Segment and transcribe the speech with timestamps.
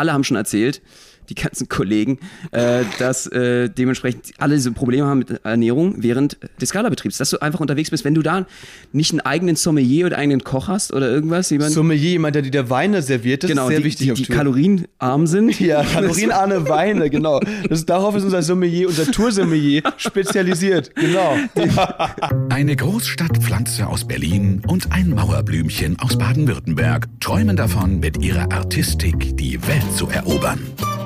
[0.00, 0.82] alle haben schon erzählt,
[1.30, 2.18] die ganzen Kollegen,
[2.50, 7.18] äh, dass äh, dementsprechend alle diese Probleme haben mit Ernährung während des Galabetriebs.
[7.18, 8.46] Dass du einfach unterwegs bist, wenn du da
[8.92, 11.50] nicht einen eigenen Sommelier oder einen eigenen Koch hast oder irgendwas.
[11.50, 14.32] Jemand, Sommelier, jemand, der dir Weine serviert, das genau, ist sehr die, wichtig die, die
[14.32, 15.58] kalorienarm sind.
[15.70, 17.38] Ja, kalorienarme Weine, genau.
[17.68, 20.94] Das, darauf ist unser Sommelier, unser Toursommelier spezialisiert.
[20.96, 21.36] Genau.
[22.48, 29.60] Eine Großstadtpflanze aus Berlin und ein Mauerblümchen aus Baden-Württemberg träumen davon, mit ihrer Artistik die
[29.66, 30.60] Welt zu erobern.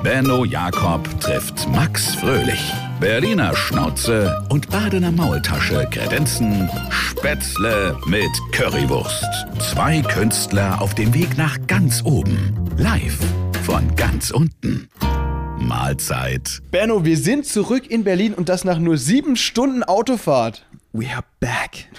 [0.05, 2.71] Benno Jakob trifft Max Fröhlich.
[2.99, 9.25] Berliner Schnauze und Badener Maultasche kredenzen Spätzle mit Currywurst.
[9.57, 12.53] Zwei Künstler auf dem Weg nach ganz oben.
[12.77, 13.17] Live
[13.63, 14.89] von ganz unten.
[15.57, 16.61] Mahlzeit.
[16.69, 20.67] Benno, wir sind zurück in Berlin und das nach nur sieben Stunden Autofahrt.
[20.97, 21.89] We are back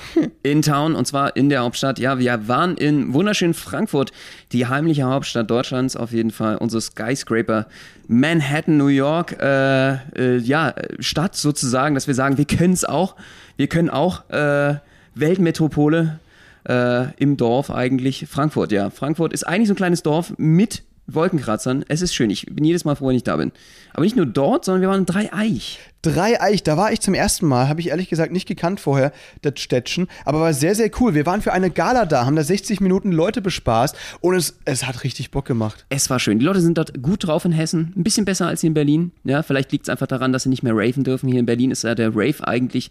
[0.43, 1.99] in town und zwar in der Hauptstadt.
[1.99, 4.11] Ja, wir waren in wunderschönen Frankfurt,
[4.53, 6.57] die heimliche Hauptstadt Deutschlands, auf jeden Fall.
[6.57, 7.67] Unsere Skyscraper
[8.09, 13.17] Manhattan, New York, äh, äh, ja, Stadt sozusagen, dass wir sagen, wir können es auch.
[13.59, 14.77] Wir können auch äh,
[15.15, 16.19] Weltmetropole
[16.67, 18.27] äh, im Dorf eigentlich.
[18.27, 18.89] Frankfurt, ja.
[18.89, 21.85] Frankfurt ist eigentlich so ein kleines Dorf mit Wolkenkratzern.
[21.89, 22.31] Es ist schön.
[22.31, 23.53] Ich bin jedes Mal froh, wenn ich da bin.
[23.93, 25.79] Aber nicht nur dort, sondern wir waren in Dreieich.
[26.03, 29.59] Dreieich, da war ich zum ersten Mal, habe ich ehrlich gesagt nicht gekannt vorher, das
[29.59, 31.15] Städtchen, aber war sehr, sehr cool.
[31.15, 34.87] Wir waren für eine Gala da, haben da 60 Minuten Leute bespaßt und es, es
[34.87, 35.85] hat richtig Bock gemacht.
[35.89, 36.39] Es war schön.
[36.39, 37.93] Die Leute sind dort gut drauf in Hessen.
[37.97, 39.13] Ein bisschen besser als hier in Berlin.
[39.25, 41.29] Ja, vielleicht liegt es einfach daran, dass sie nicht mehr raven dürfen.
[41.29, 42.91] Hier in Berlin ist ja der Rave eigentlich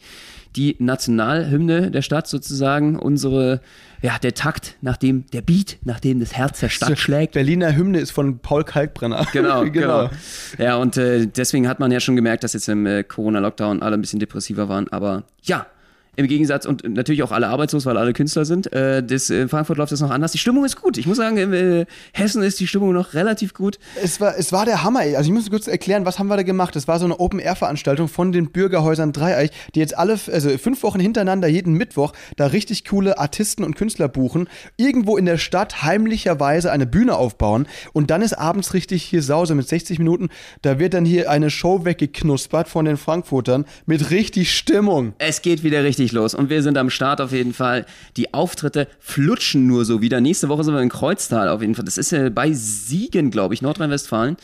[0.56, 2.98] die Nationalhymne der Stadt sozusagen.
[2.98, 3.62] Unsere,
[4.02, 7.34] ja, der Takt, nachdem der Beat, nachdem das Herz der Stadt schlägt.
[7.34, 9.26] Berliner Hymne ist von Paul Kalkbrenner.
[9.34, 10.10] Genau, genau.
[10.58, 13.98] Ja, und äh, deswegen hat man ja schon gemerkt, dass jetzt im äh, Corona-Lockdown alle
[13.98, 14.88] ein bisschen depressiver waren.
[14.90, 15.68] Aber ja,
[16.16, 18.72] im Gegensatz und natürlich auch alle arbeitslos, weil alle Künstler sind.
[18.74, 20.32] Äh, das, in Frankfurt läuft das noch anders.
[20.32, 20.98] Die Stimmung ist gut.
[20.98, 23.80] Ich muss sagen, in äh, Hessen ist die Stimmung noch relativ gut.
[24.02, 25.00] Es war, es war der Hammer.
[25.00, 26.76] Also ich muss kurz erklären, was haben wir da gemacht?
[26.76, 31.00] Es war so eine Open-Air-Veranstaltung von den Bürgerhäusern Dreieich, die jetzt alle, also fünf Wochen
[31.00, 34.48] hintereinander, jeden Mittwoch, da richtig coole Artisten und Künstler buchen,
[34.78, 39.56] irgendwo in der Stadt heimlicherweise eine Bühne aufbauen und dann ist abends richtig hier Sause
[39.56, 40.30] mit 60 Minuten,
[40.62, 45.14] da wird dann hier eine Show weggeknuspert von den Frankfurtern mit richtig Stimmung.
[45.18, 47.86] Es geht wieder richtig los und wir sind am Start auf jeden Fall.
[48.18, 50.22] Die Auftritte flutschen nur so wieder.
[50.22, 51.86] Nächste Woche sind wir in Kreuztal auf jeden Fall.
[51.86, 54.38] Das ist äh, bei Siegen, glaube ich, Nordrhein-Westfalen.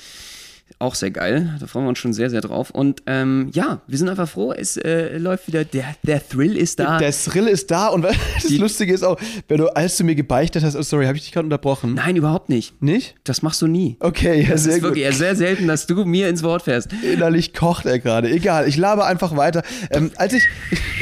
[0.79, 1.55] Auch sehr geil.
[1.59, 2.71] Da freuen wir uns schon sehr, sehr drauf.
[2.71, 4.51] Und ähm, ja, wir sind einfach froh.
[4.53, 5.63] Es äh, läuft wieder.
[5.65, 6.97] Der, der Thrill ist da.
[6.97, 8.15] Der Thrill ist da und das
[8.47, 9.17] Die- Lustige ist auch,
[9.47, 11.93] wenn du, als du mir gebeichtet hast, oh sorry, habe ich dich gerade unterbrochen?
[11.93, 12.81] Nein, überhaupt nicht.
[12.81, 13.15] Nicht?
[13.23, 13.97] Das machst du nie.
[13.99, 14.89] Okay, ja, Das sehr ist gut.
[14.89, 16.89] wirklich eher sehr selten, dass du mir ins Wort fährst.
[17.03, 18.29] Innerlich kocht er gerade.
[18.29, 19.63] Egal, ich laber einfach weiter.
[19.91, 20.43] Ähm, als ich.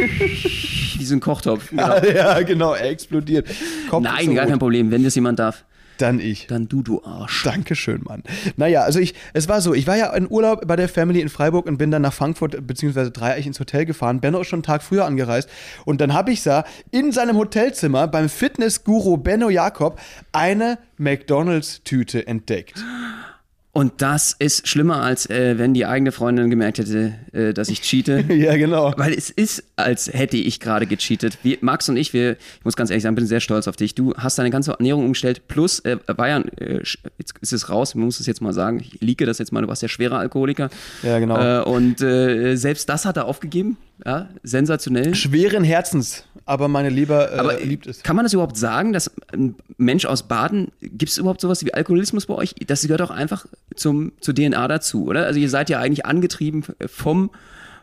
[1.00, 1.70] Wie so ein Kochtopf.
[1.70, 1.98] Genau.
[2.16, 3.48] ja, genau, er explodiert.
[3.90, 4.50] Kopf Nein, so gar rot.
[4.52, 4.92] kein Problem.
[4.92, 5.64] Wenn das jemand darf,
[6.00, 6.48] Dann ich.
[6.48, 7.44] dann du, du Arsch.
[7.44, 8.24] Dankeschön, Mann.
[8.56, 11.30] Naja, also ich, es war so, ich war ja in Urlaub bei der Family in
[11.30, 13.10] Freiburg und bin dann nach Frankfurt bzw.
[13.12, 14.22] Dreieich ins Hotel gefahren.
[14.22, 15.50] Benno ist schon einen Tag früher angereist
[15.86, 20.00] und dann habe ich da in seinem Hotelzimmer beim Fitnessguru Benno Jakob
[20.32, 22.84] eine McDonalds-Tüte entdeckt.
[23.72, 27.82] Und das ist schlimmer, als äh, wenn die eigene Freundin gemerkt hätte, äh, dass ich
[27.82, 28.26] cheate.
[28.34, 28.94] ja, genau.
[28.98, 31.38] Weil es ist, als hätte ich gerade gecheatet.
[31.44, 33.94] Wir, Max und ich, wir, ich muss ganz ehrlich sagen, bin sehr stolz auf dich.
[33.94, 35.48] Du hast deine ganze Ernährung umgestellt.
[35.48, 36.82] Plus, äh, Bayern, äh,
[37.20, 38.80] jetzt ist es raus, man muss es jetzt mal sagen.
[38.80, 40.72] Ich liege das jetzt mal, du warst ja schwerer Alkoholiker.
[41.04, 41.38] Ja, genau.
[41.38, 43.78] Äh, und äh, selbst das hat er aufgegeben.
[44.04, 45.14] Ja, sensationell.
[45.14, 48.02] Schweren Herzens, aber meine Lieber äh, Aber liebt es.
[48.02, 51.74] kann man das überhaupt sagen, dass ein Mensch aus Baden, gibt es überhaupt sowas wie
[51.74, 52.56] Alkoholismus bei euch?
[52.66, 53.46] Das gehört auch einfach
[53.76, 55.26] zum, zur DNA dazu, oder?
[55.28, 57.30] Also ihr seid ja eigentlich angetrieben vom,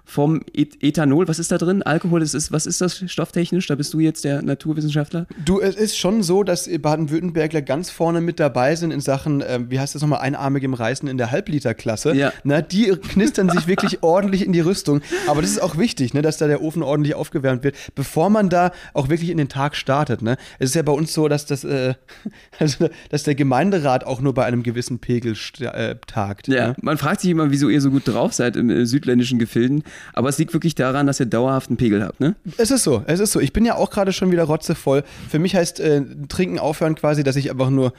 [0.08, 1.26] vom Et- Ethanol.
[1.28, 1.82] Was ist da drin?
[1.82, 3.66] Alkohol, das ist, was ist das stofftechnisch?
[3.66, 5.26] Da bist du jetzt der Naturwissenschaftler.
[5.44, 9.66] Du, es ist schon so, dass Baden-Württembergler ganz vorne mit dabei sind in Sachen, ähm,
[9.70, 12.14] wie heißt das nochmal, einarmigem Reißen in der Halbliterklasse.
[12.14, 12.32] Ja.
[12.44, 15.00] Na, die knistern sich wirklich ordentlich in die Rüstung.
[15.26, 18.48] Aber das ist auch wichtig, ne, dass da der Ofen ordentlich aufgewärmt wird, bevor man
[18.48, 20.22] da auch wirklich in den Tag startet.
[20.22, 20.36] Ne?
[20.60, 21.94] Es ist ja bei uns so, dass, das, äh,
[22.60, 26.46] also, dass der Gemeinderat auch nur bei einem gewissen Pegel äh, tagt.
[26.48, 26.76] Ja, Ne?
[26.80, 29.82] man fragt sich immer, wieso ihr so gut drauf seid im äh, südländischen Gefilden.
[30.12, 32.36] Aber es liegt wirklich daran, dass ihr dauerhaft einen Pegel habt, ne?
[32.56, 33.40] Es ist so, es ist so.
[33.40, 35.04] Ich bin ja auch gerade schon wieder rotzevoll.
[35.28, 37.92] Für mich heißt äh, trinken aufhören quasi, dass ich einfach nur,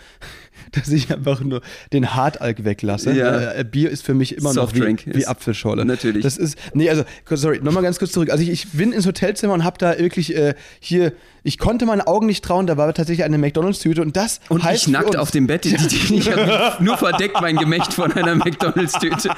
[0.72, 1.62] dass ich einfach nur
[1.94, 3.14] den Hartalk weglasse.
[3.14, 3.52] Ja.
[3.54, 5.86] Äh, Bier ist für mich immer noch wie, wie Apfelscholle.
[5.86, 6.24] natürlich.
[6.24, 8.30] Das ist, nee, also, sorry, nochmal ganz kurz zurück.
[8.30, 12.02] Also ich, ich bin ins Hotelzimmer und habe da wirklich äh, hier, ich konnte meinen
[12.02, 15.48] Augen nicht trauen, da war tatsächlich eine McDonalds-Tüte und das Und ich nackt auf dem
[15.48, 16.30] Bett, die, die, ich
[16.80, 19.30] nur verdeckt mein Gemächt von einer McDonalds-Tüte.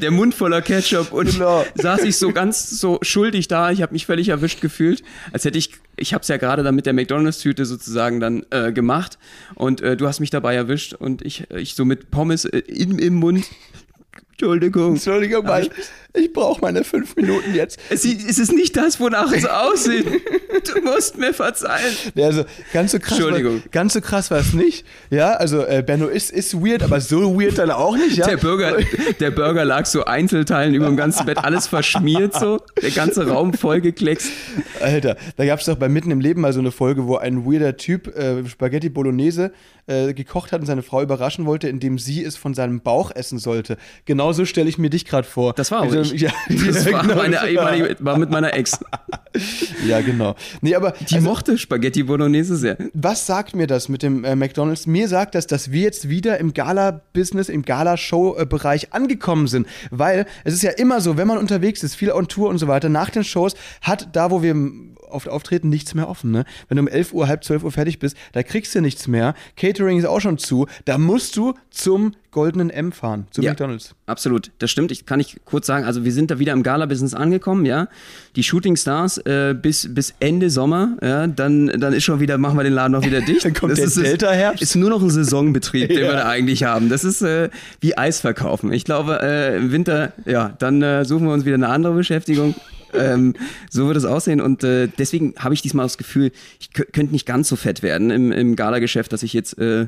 [0.00, 1.30] Der Mund voller Ketchup und.
[1.30, 1.64] Genau.
[1.74, 3.70] saß ich so ganz so schuldig da.
[3.70, 6.74] Ich habe mich völlig erwischt gefühlt, als hätte ich, ich habe es ja gerade dann
[6.74, 9.18] mit der McDonalds-Tüte sozusagen dann äh, gemacht
[9.54, 12.98] und äh, du hast mich dabei erwischt und ich, ich so mit Pommes äh, im,
[12.98, 13.44] im Mund.
[14.32, 14.92] Entschuldigung.
[14.92, 15.70] Entschuldigung, Mike.
[16.12, 17.78] Ich brauche meine fünf Minuten jetzt.
[17.88, 20.06] Es, ist nicht das, wonach es aussieht.
[20.74, 21.94] Du musst mir verzeihen.
[22.14, 23.54] Ja, also ganz so krass, Entschuldigung.
[23.54, 24.84] War, ganz so krass war es nicht.
[25.10, 28.16] Ja, also äh, Benno ist, ist weird, aber so weird dann auch nicht.
[28.16, 28.26] Ja?
[28.26, 28.78] Der Burger,
[29.20, 33.54] der Burger lag so Einzelteilen über dem ganzen Bett, alles verschmiert so, der ganze Raum
[33.54, 34.30] vollgekleckst.
[34.80, 37.46] Alter, da gab es doch bei Mitten im Leben mal so eine Folge, wo ein
[37.46, 39.52] weirder Typ äh, Spaghetti Bolognese
[39.86, 43.38] äh, gekocht hat und seine Frau überraschen wollte, indem sie es von seinem Bauch essen
[43.38, 43.76] sollte.
[44.04, 45.52] Genauso stelle ich mir dich gerade vor.
[45.52, 46.22] Das war auch Also, ich.
[46.22, 47.14] Ja, Das ja, war, genau.
[47.62, 48.78] meine war mit meiner Ex.
[49.86, 50.34] Ja, genau.
[50.60, 52.76] Nee, aber Die also, mochte Spaghetti Bolognese sehr.
[52.94, 54.88] was sagt mir das mit dem äh, McDonalds?
[54.88, 59.68] Mir sagt das, dass wir jetzt wieder im Gala-Business, im Gala-Show-Bereich angekommen sind.
[59.90, 62.66] Weil es ist ja immer so, wenn man unterwegs ist, viel on Tour und so
[62.66, 64.54] weiter, nach den Shows hat da, wo wir
[65.12, 66.30] oft auftreten, nichts mehr offen.
[66.30, 66.44] Ne?
[66.68, 69.34] Wenn du um 11 Uhr, halb 12 Uhr fertig bist, da kriegst du nichts mehr.
[69.56, 70.66] Catering ist auch schon zu.
[70.84, 73.50] Da musst du zum goldenen M fahren, zu Ja.
[73.50, 73.94] McDonalds.
[74.06, 74.92] Absolut, das stimmt.
[74.92, 77.88] Ich kann ich kurz sagen, also wir sind da wieder im Gala-Business angekommen, ja.
[78.36, 82.56] Die Shooting Stars äh, bis, bis Ende Sommer, ja, dann, dann ist schon wieder, machen
[82.56, 83.44] wir den Laden noch wieder dicht.
[83.44, 84.62] Dann kommt das der ist, es- Delta-Herbst.
[84.62, 86.04] Ist nur noch ein Saisonbetrieb, den Ja.
[86.04, 86.88] wir da eigentlich haben.
[86.88, 88.72] Das ist äh, wie Eis verkaufen.
[88.72, 92.54] Ich glaube, äh, im Winter, ja, dann äh, suchen wir uns wieder eine andere Beschäftigung.
[92.94, 93.34] Ähm,
[93.70, 94.40] so wird es aussehen.
[94.40, 97.82] Und äh, deswegen habe ich diesmal das Gefühl, ich kö- könnte nicht ganz so fett
[97.82, 99.86] werden im, im Gala-Geschäft, dass ich jetzt äh,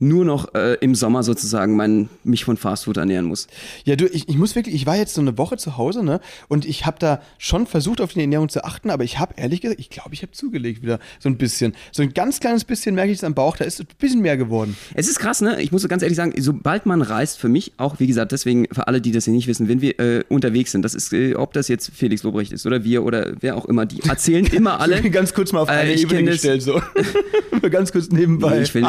[0.00, 3.46] nur noch äh, im Sommer sozusagen mein, mich von Fastfood ernähren muss.
[3.84, 6.20] Ja, du, ich, ich muss wirklich, ich war jetzt so eine Woche zu Hause, ne?
[6.48, 9.60] Und ich habe da schon versucht, auf die Ernährung zu achten, aber ich habe ehrlich
[9.60, 11.74] gesagt, ich glaube, ich habe zugelegt wieder so ein bisschen.
[11.92, 14.38] So ein ganz kleines bisschen merke ich es am Bauch, da ist ein bisschen mehr
[14.38, 14.76] geworden.
[14.94, 15.60] Es ist krass, ne?
[15.60, 18.66] Ich muss so ganz ehrlich sagen, sobald man reist, für mich auch, wie gesagt, deswegen
[18.72, 21.34] für alle, die das hier nicht wissen, wenn wir äh, unterwegs sind, das ist, äh,
[21.34, 24.80] ob das jetzt Felix Lobrecht ist oder wir oder wer auch immer, die erzählen immer
[24.80, 25.02] alle.
[25.10, 26.80] ganz kurz mal auf Äh, eine ich Ebene gestellt, so.
[27.70, 28.56] Ganz kurz nebenbei.
[28.56, 28.82] Nee, ich will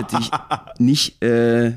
[1.09, 1.71] natürlich äh,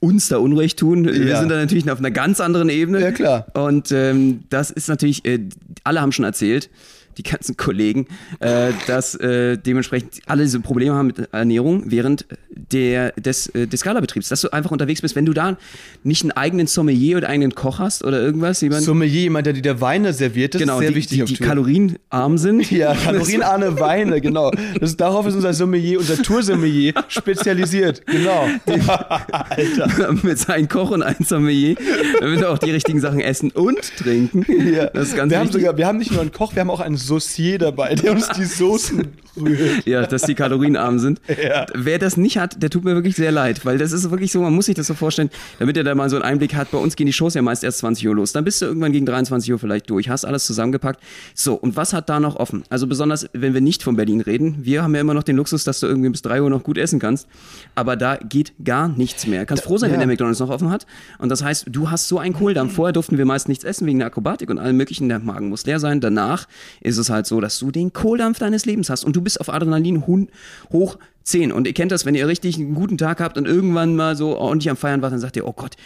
[0.00, 1.04] uns da Unrecht tun.
[1.04, 1.40] Wir Ja.
[1.40, 3.00] sind da natürlich auf einer ganz anderen Ebene.
[3.00, 3.46] Ja, klar.
[3.54, 5.40] Und ähm, das ist natürlich, äh,
[5.84, 6.70] alle haben schon erzählt,
[7.18, 8.06] die ganzen Kollegen,
[8.40, 13.80] äh, dass äh, dementsprechend alle diese Probleme haben mit Ernährung während der, des, äh, des
[13.80, 14.28] Skala-Betriebs.
[14.28, 15.56] Dass du einfach unterwegs bist, wenn du da
[16.02, 19.80] nicht einen eigenen Sommelier oder eigenen Koch hast oder irgendwas, jemand, Sommelier, jemand, der dir
[19.80, 22.70] Weine serviert, das genau, ist sehr die, wichtig die, die kalorienarm sind.
[22.72, 24.50] Ja, kalorienarme Weine, genau.
[24.80, 28.04] Das, darauf ist unser Sommelier, unser Toursommelier spezialisiert.
[28.06, 28.48] Genau.
[28.66, 30.12] Alter.
[30.22, 31.76] mit seinem Koch und einem Sommelier,
[32.20, 34.44] damit wir auch die richtigen Sachen essen und trinken.
[34.72, 34.86] Ja.
[34.86, 36.80] Das ist ganz wir, haben sogar, wir haben nicht nur einen Koch, wir haben auch
[36.80, 39.86] einen Saucier dabei, der uns die Soßen rührt.
[39.86, 41.20] Ja, dass die kalorienarm sind.
[41.28, 41.66] Ja.
[41.74, 44.40] Wer das nicht hat, der tut mir wirklich sehr leid, weil das ist wirklich so,
[44.42, 46.70] man muss sich das so vorstellen, damit er da mal so einen Einblick hat.
[46.70, 48.32] Bei uns gehen die Shows ja meist erst 20 Uhr los.
[48.32, 51.02] Dann bist du irgendwann gegen 23 Uhr vielleicht durch, hast alles zusammengepackt.
[51.34, 52.64] So, und was hat da noch offen?
[52.68, 54.58] Also besonders, wenn wir nicht von Berlin reden.
[54.60, 56.78] Wir haben ja immer noch den Luxus, dass du irgendwie bis 3 Uhr noch gut
[56.78, 57.26] essen kannst.
[57.74, 59.46] Aber da geht gar nichts mehr.
[59.46, 60.06] Kannst froh sein, wenn ja.
[60.06, 60.86] der McDonalds noch offen hat.
[61.18, 62.74] Und das heißt, du hast so einen Kohldampf.
[62.74, 65.08] Vorher durften wir meist nichts essen wegen der Akrobatik und allem möglichen.
[65.08, 66.00] Der Magen muss leer sein.
[66.00, 66.46] Danach
[66.80, 69.52] ist es halt so, dass du den Kohldampf deines Lebens hast und du bist auf
[69.52, 71.52] Adrenalin hoch 10.
[71.52, 74.36] Und ihr kennt das, wenn ihr richtig einen guten Tag habt und irgendwann mal so
[74.36, 75.76] ordentlich am Feiern wart, dann sagt ihr, oh Gott,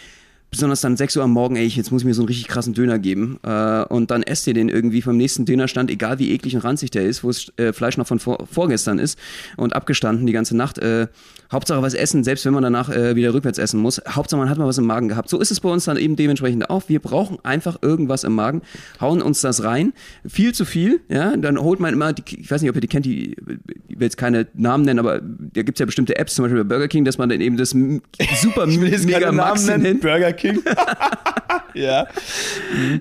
[0.49, 2.73] besonders dann 6 Uhr am Morgen, ey, jetzt muss ich mir so einen richtig krassen
[2.73, 3.39] Döner geben.
[3.43, 6.91] Äh, und dann esst ihr den irgendwie vom nächsten Dönerstand, egal wie eklig und ranzig
[6.91, 9.19] der ist, wo das äh, Fleisch noch von vor, vorgestern ist
[9.57, 10.77] und abgestanden die ganze Nacht.
[10.77, 11.07] Äh,
[11.51, 14.01] Hauptsache was essen, selbst wenn man danach äh, wieder rückwärts essen muss.
[14.07, 15.29] Hauptsache man hat mal was im Magen gehabt.
[15.29, 16.83] So ist es bei uns dann eben dementsprechend auch.
[16.87, 18.61] Wir brauchen einfach irgendwas im Magen,
[18.99, 19.93] hauen uns das rein.
[20.27, 21.35] Viel zu viel, ja.
[21.37, 23.31] Dann holt man immer, die, ich weiß nicht, ob ihr die kennt, die,
[23.87, 26.75] ich will jetzt keine Namen nennen, aber da gibt's ja bestimmte Apps, zum Beispiel bei
[26.75, 27.69] Burger King, dass man dann eben das
[28.41, 30.01] super mega Namen Maxi nennt.
[30.01, 30.61] Burger King.
[31.73, 32.07] ja.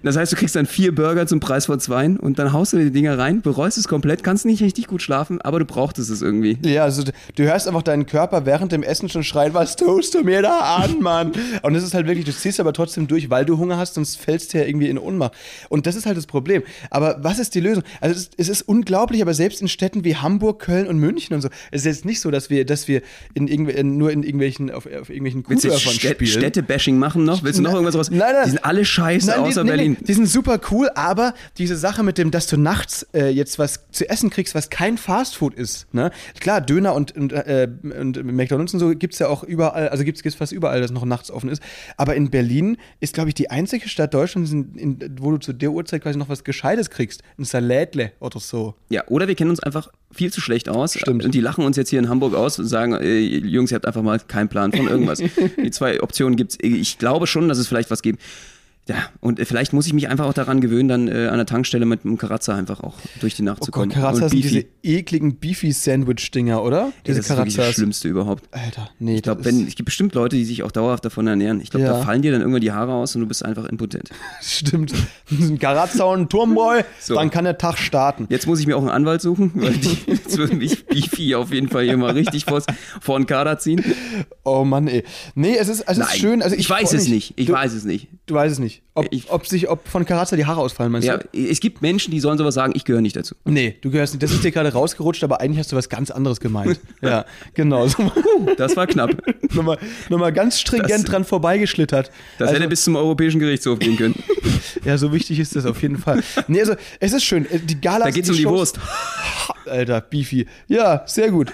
[0.02, 2.76] Das heißt, du kriegst dann vier Burger zum Preis von zwei und dann haust du
[2.78, 6.10] dir die Dinger rein, bereust es komplett, kannst nicht richtig gut schlafen, aber du brauchtest
[6.10, 6.58] es irgendwie.
[6.64, 10.22] Ja, also du- hörst einfach deinen Körper während dem Essen schon schreien, was tust du
[10.22, 11.32] mir da an, Mann?
[11.62, 14.16] Und es ist halt wirklich, du ziehst aber trotzdem durch, weil du Hunger hast, sonst
[14.16, 15.32] fällst du ja irgendwie in Ohnmacht.
[15.68, 16.62] Und das ist halt das Problem.
[16.90, 17.84] Aber was ist die Lösung?
[18.00, 21.34] Also es ist, es ist unglaublich, aber selbst in Städten wie Hamburg, Köln und München
[21.34, 23.02] und so, es ist jetzt nicht so, dass wir, dass wir
[23.34, 26.30] in in, nur in irgendwelchen, auf, auf irgendwelchen Kuhdörfern Städt spielen.
[26.30, 27.42] Städte-Bashing machen noch?
[27.42, 28.10] Willst du noch irgendwas raus?
[28.10, 28.44] nein, nein.
[28.44, 29.96] Die sind alle scheiße, Nein, außer die, nee, Berlin.
[30.00, 33.58] Nee, die sind super cool, aber diese Sache mit dem, dass du nachts äh, jetzt
[33.58, 35.92] was zu essen kriegst, was kein Fastfood ist.
[35.92, 36.10] Ne?
[36.40, 40.04] Klar, Döner und, und, äh, und McDonalds und so gibt es ja auch überall, also
[40.04, 41.62] gibt es fast überall, das noch nachts offen ist.
[41.96, 45.70] Aber in Berlin ist, glaube ich, die einzige Stadt Deutschlands, in, wo du zu der
[45.70, 47.22] Uhrzeit quasi noch was Gescheites kriegst.
[47.38, 48.74] Ein Salätle oder so.
[48.88, 50.94] Ja, oder wir kennen uns einfach viel zu schlecht aus.
[50.94, 51.24] Stimmt.
[51.24, 53.86] Und die lachen uns jetzt hier in Hamburg aus und sagen, äh, Jungs, ihr habt
[53.86, 55.22] einfach mal keinen Plan von irgendwas.
[55.56, 56.58] die zwei Optionen gibt's.
[56.60, 58.20] Ich glaube schon, dass es vielleicht was gibt.
[58.88, 61.46] Ja, und äh, vielleicht muss ich mich einfach auch daran gewöhnen, dann äh, an der
[61.46, 63.92] Tankstelle mit einem Karazza einfach auch durch die Nacht Oh zu Gott, kommen.
[63.92, 66.86] Karazza und sind diese ekligen Beefy-Sandwich-Dinger, oder?
[66.86, 67.74] Ey, Diese das ist wirklich das Karazzas.
[67.74, 68.44] Schlimmste überhaupt.
[68.54, 71.26] Alter, nee, Ich glaube, ist- wenn es gibt bestimmt Leute, die sich auch dauerhaft davon
[71.26, 71.60] ernähren.
[71.60, 71.94] Ich glaube, Ja.
[71.94, 74.10] da fallen dir dann irgendwann die Haare aus und du bist einfach impotent.
[74.40, 74.92] Stimmt.
[75.30, 77.14] Ein Karazza und ein Turmbräu, So.
[77.16, 78.26] dann kann der Tag starten.
[78.30, 81.52] Jetzt muss ich mir auch einen Anwalt suchen, weil die, jetzt würde mich Beefy auf
[81.52, 82.62] jeden Fall hier mal richtig vor,
[83.00, 83.82] vor den Kader ziehen.
[84.44, 85.02] Oh Mann, ey.
[85.34, 86.40] Nee, es ist, es ist schön.
[86.40, 87.34] Also ich, ich weiß es nicht.
[87.36, 88.08] Ich du, weiß es nicht.
[88.26, 88.75] Du weißt es nicht.
[88.76, 91.28] быть Ob, Ich- ob sich, ob von Karazza die Haare ausfallen, meinst Ja, du?
[91.38, 93.34] es gibt Menschen, die sollen sowas sagen, ich gehöre nicht dazu.
[93.44, 94.22] Nee, du gehörst nicht.
[94.22, 96.80] Das ist dir gerade rausgerutscht, aber eigentlich hast du was ganz anderes gemeint.
[97.02, 97.86] ja, genau.
[98.56, 99.10] Das war knapp.
[99.54, 102.10] nochmal, nochmal ganz stringent Das- dran vorbeigeschlittert.
[102.38, 104.14] Das also, hätte bis zum Europäischen Gerichtshof gehen können.
[104.84, 106.22] ja, so wichtig ist das auf jeden Fall.
[106.48, 107.46] Nee, also, es ist schön.
[107.64, 108.80] Die Gala Da geht's um die Shows- Wurst.
[109.66, 110.46] Alter, Beefy.
[110.68, 111.52] Ja, sehr gut.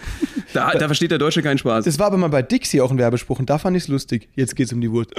[0.53, 1.87] Da, da versteht der Deutsche keinen Spaß.
[1.87, 4.29] Das war aber mal bei Dixie auch ein Werbespruch und da fand ich es lustig.
[4.37, 5.11] Jetzt geht's um die Wurst.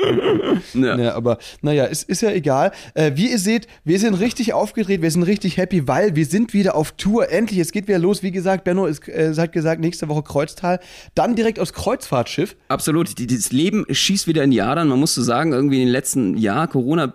[0.73, 0.95] Ja.
[0.97, 2.71] Ja, aber naja, ist, ist ja egal.
[2.93, 6.53] Äh, wie ihr seht, wir sind richtig aufgedreht, wir sind richtig happy, weil wir sind
[6.53, 7.29] wieder auf Tour.
[7.29, 8.23] Endlich, es geht wieder los.
[8.23, 10.79] Wie gesagt, Benno ist, äh, hat gesagt, nächste Woche Kreuztal.
[11.15, 12.55] Dann direkt aufs Kreuzfahrtschiff.
[12.69, 13.09] Absolut.
[13.19, 14.87] Das Leben schießt wieder in die Adern.
[14.87, 17.13] Man muss so sagen, irgendwie in den letzten Jahr Corona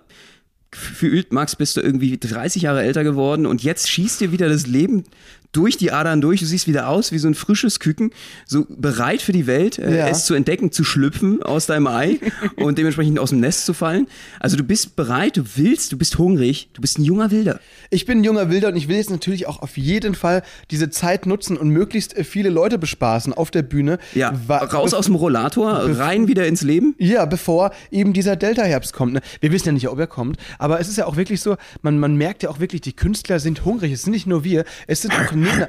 [0.71, 4.67] gefühlt, Max, bist du irgendwie 30 Jahre älter geworden und jetzt schießt dir wieder das
[4.67, 5.05] Leben
[5.53, 6.41] durch die Adern durch.
[6.41, 8.11] Du siehst wieder aus wie so ein frisches Küken,
[8.47, 10.09] so bereit für die Welt, äh, Ja.
[10.09, 12.19] es zu entdecken, zu schlüpfen aus deinem Ei
[12.57, 14.07] und dementsprechend aus dem Nest zu fallen.
[14.41, 17.61] Also du bist bereit, du willst, du bist hungrig, du bist ein junger Wilder.
[17.91, 20.91] Ich bin ein junger Wilder und ich will jetzt natürlich auch auf jeden Fall diese
[20.91, 23.99] Zeit nutzen und möglichst äh, viele Leute bespaßen auf der Bühne.
[24.15, 26.95] Ja, Wa- raus aus dem Rollator, rein wieder ins Leben.
[26.99, 29.15] Ja, bevor eben dieser Delta-Herbst kommt.
[29.15, 29.21] Ne?
[29.41, 31.99] Wir wissen ja nicht, ob er kommt, aber es ist ja auch wirklich so, man,
[31.99, 33.93] man merkt ja auch wirklich, die Künstler sind hungrig.
[33.93, 35.69] Es sind nicht nur wir, es sind auch Nena.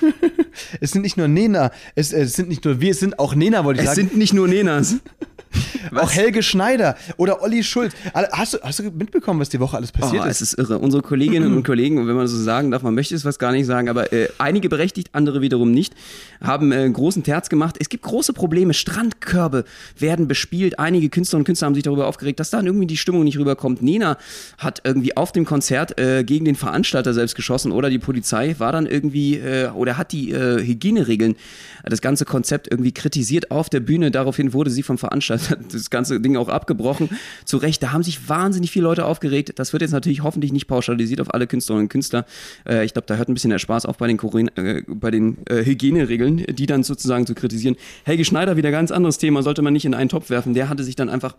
[0.80, 3.64] es sind nicht nur Nena, es, es sind nicht nur wir, es sind auch Nena,
[3.64, 4.08] wollte ich Es sagen.
[4.08, 4.96] sind nicht nur Nenas.
[5.94, 7.92] auch Helge Schneider oder Olli Schulz.
[8.12, 10.40] Hast du, hast du mitbekommen, was die Woche alles passiert Oh, ist?
[10.40, 10.78] es ist irre.
[10.78, 13.52] Unsere Kolleginnen und Kollegen, und wenn man so sagen darf, man möchte es was gar
[13.52, 15.94] nicht sagen, aber äh, einige berechtigt, andere wiederum nicht,
[16.42, 17.76] haben äh, großen Terz gemacht.
[17.78, 18.74] Es gibt große Probleme.
[18.74, 19.64] Strandkörbe
[19.96, 20.78] werden bespielt.
[20.80, 23.80] Einige Künstler und Künstler haben sich darüber aufgeregt, dass da irgendwie die Stimmung nicht rüberkommt.
[23.80, 24.18] Nena
[24.58, 28.72] hat irgendwie auf dem Konzert äh, gegen den Veranstalter selbst geschossen oder die Polizei war
[28.72, 31.36] dann irgendwie äh, oder hat die äh, Hygieneregeln,
[31.84, 34.10] das ganze Konzept irgendwie kritisiert auf der Bühne.
[34.10, 37.10] Daraufhin wurde sie vom Veranstalter das ganze Ding auch abgebrochen.
[37.44, 39.52] Zu Recht, da haben sich wahnsinnig viele Leute aufgeregt.
[39.56, 42.24] Das wird jetzt natürlich hoffentlich nicht pauschalisiert auf alle Künstlerinnen und Künstler.
[42.66, 45.10] Äh, ich glaube, da hört ein bisschen der Spaß auf bei den, Corona, äh, bei
[45.10, 47.76] den äh, Hygieneregeln, die dann sozusagen zu kritisieren.
[48.04, 50.54] Helge Schneider, wieder ganz anderes Thema, sollte man nicht in einen Topf werfen.
[50.54, 51.34] Der hatte sich dann einfach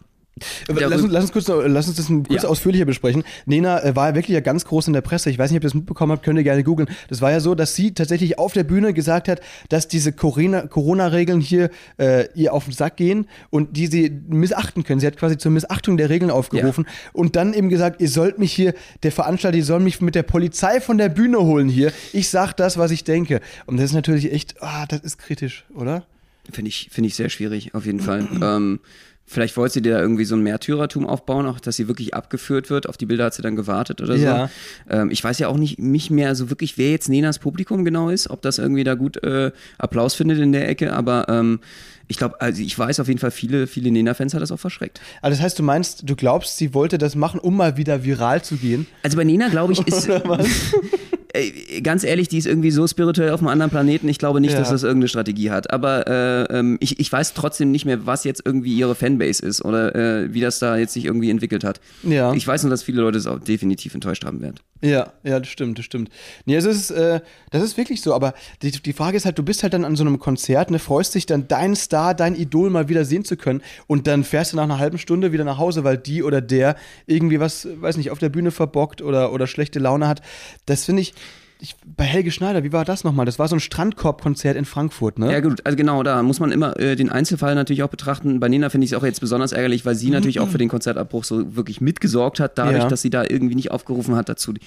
[0.68, 2.50] Lass uns, lass uns kurz, lass uns das kurz Ja.
[2.50, 3.24] ausführlicher besprechen.
[3.46, 5.30] Nena äh, war ja wirklich ja ganz groß in der Presse.
[5.30, 6.89] Ich weiß nicht, ob ihr das mitbekommen habt, könnt ihr gerne googeln.
[7.08, 9.39] Das war ja so, dass sie tatsächlich auf der Bühne gesagt hat,
[9.70, 14.84] dass diese Corona- Corona-Regeln hier äh, ihr auf den Sack gehen und die sie missachten
[14.84, 15.00] können.
[15.00, 18.51] Sie hat quasi zur Missachtung der Regeln aufgerufen und dann eben gesagt, ihr sollt mich
[18.51, 18.74] hier,
[19.04, 21.94] der Veranstalter, ihr soll mich mit der Polizei von der Bühne holen hier.
[22.12, 23.39] Ich sag das, was ich denke.
[23.68, 26.04] Und das ist natürlich echt, ah, das ist kritisch, oder?
[26.51, 28.27] Finde ich, finde ich sehr schwierig, auf jeden Fall.
[28.42, 28.80] ähm,
[29.27, 32.70] vielleicht wollte sie dir da irgendwie so ein Märtyrertum aufbauen, auch dass sie wirklich abgeführt
[32.70, 32.88] wird.
[32.88, 34.50] Auf die Bilder hat sie dann gewartet oder Ja.
[34.88, 34.94] so.
[34.96, 38.10] Ähm, ich weiß ja auch nicht, nicht mehr so wirklich, wer jetzt Nenas Publikum genau
[38.10, 41.60] ist, ob das irgendwie da gut äh, Applaus findet in der Ecke, aber ähm,
[42.08, 45.01] ich glaube, also ich weiß auf jeden Fall, viele, viele Nena-Fans hat das auch verschreckt.
[45.24, 48.44] Also das heißt, du meinst, du glaubst, sie wollte das machen, um mal wieder viral
[48.44, 48.86] zu gehen?
[49.01, 50.08] Also bei Nena, glaube ich, ist.
[51.36, 54.08] Ey, Ganz ehrlich, die ist irgendwie so spirituell auf einem anderen Planeten.
[54.10, 54.60] Ich glaube nicht, Ja.
[54.60, 55.72] dass das irgendeine Strategie hat.
[55.72, 59.63] Aber äh, ähm, ich, ich weiß trotzdem nicht mehr, was jetzt irgendwie ihre Fanbase ist
[59.63, 61.80] oder äh, wie das da jetzt sich irgendwie entwickelt hat.
[62.04, 62.34] Ja.
[62.34, 64.56] Ich weiß nur, dass viele Leute es auch definitiv enttäuscht haben werden.
[64.82, 66.10] Ja, ja, das stimmt, das stimmt.
[66.46, 69.44] Nee, es ist, äh, das ist wirklich so, aber die, die Frage ist halt, du
[69.44, 72.70] bist halt dann an so einem Konzert, ne, freust dich dann, deinen Star, dein Idol
[72.70, 75.58] mal wieder sehen zu können und dann fährst du nach einer halben Stunde wieder nach
[75.58, 76.75] Hause, weil die oder der
[77.08, 80.22] irgendwie was, weiß nicht, auf der Bühne verbockt oder, oder schlechte Laune hat.
[80.65, 81.13] Das finde ich,
[81.59, 83.25] ich, bei Helge Schneider, wie war das nochmal?
[83.25, 85.31] Das war so ein Strandkorb-Konzert in Frankfurt, ne?
[85.31, 88.39] Ja gut, also genau, da muss man immer äh, den Einzelfall natürlich auch betrachten.
[88.39, 90.69] Bei Nena finde ich es auch jetzt besonders ärgerlich, weil sie natürlich auch für den
[90.69, 92.89] Konzertabbruch so wirklich mitgesorgt hat, dadurch, Ja.
[92.89, 94.62] dass sie da irgendwie nicht aufgerufen hat, dazu die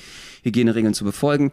[0.44, 1.52] Hygieneregeln zu befolgen.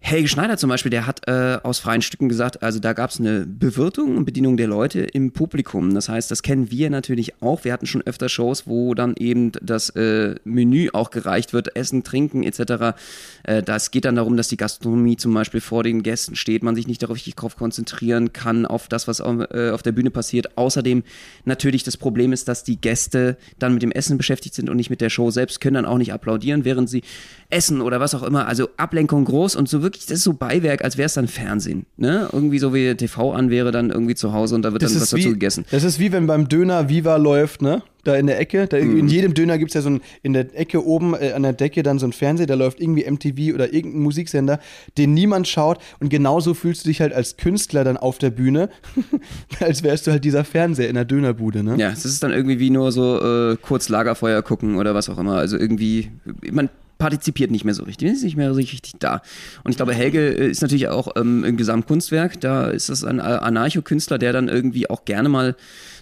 [0.00, 3.18] Helge Schneider zum Beispiel, der hat äh, aus freien Stücken gesagt, also da gab es
[3.18, 5.92] eine Bewirtung und Bedienung der Leute im Publikum.
[5.92, 7.64] Das heißt, das kennen wir natürlich auch.
[7.64, 12.04] Wir hatten schon öfter Shows, wo dann eben das äh, Menü auch gereicht wird, Essen,
[12.04, 12.96] Trinken etc.
[13.42, 16.76] Äh, das geht dann darum, dass die Gastronomie zum Beispiel vor den Gästen steht, man
[16.76, 20.10] sich nicht darauf richtig drauf konzentrieren kann, auf das, was auf, äh, auf der Bühne
[20.10, 20.56] passiert.
[20.56, 21.02] Außerdem
[21.44, 24.90] natürlich das Problem ist, dass die Gäste dann mit dem Essen beschäftigt sind und nicht
[24.90, 27.02] mit der Show selbst, können dann auch nicht applaudieren, während sie
[27.50, 28.46] essen oder was auch immer.
[28.46, 31.86] Also Ablenkung groß und so wirklich, das ist so Beiwerk, als wäre es dann Fernsehen.
[31.96, 32.28] Ne?
[32.32, 35.02] Irgendwie so wie TV an wäre dann irgendwie zu Hause und da wird das dann
[35.02, 35.64] was dazu wie, gegessen.
[35.70, 37.82] Das ist wie wenn beim Döner Viva läuft, ne?
[38.04, 38.66] da in der Ecke.
[38.66, 41.42] Da, In jedem Döner gibt es ja so ein, in der Ecke oben äh, an
[41.42, 44.60] der Decke dann so ein Fernseher, da läuft irgendwie MTV oder irgendein Musiksender,
[44.96, 45.78] den niemand schaut.
[46.00, 48.70] Und genauso fühlst du dich halt als Künstler dann auf der Bühne,
[49.60, 51.76] als wärst du halt dieser Fernseher in der Dönerbude, ne?
[51.78, 55.18] Ja, es ist dann irgendwie wie nur so äh, kurz Lagerfeuer gucken oder was auch
[55.18, 55.36] immer.
[55.36, 56.10] Also irgendwie,
[56.50, 59.22] man partizipiert nicht mehr so richtig, ist nicht mehr so richtig da.
[59.64, 63.20] Und ich glaube, Helge äh, ist natürlich auch ähm, im Gesamtkunstwerk, da ist das ein
[63.20, 65.56] Anarcho-Künstler, der dann irgendwie auch gerne mal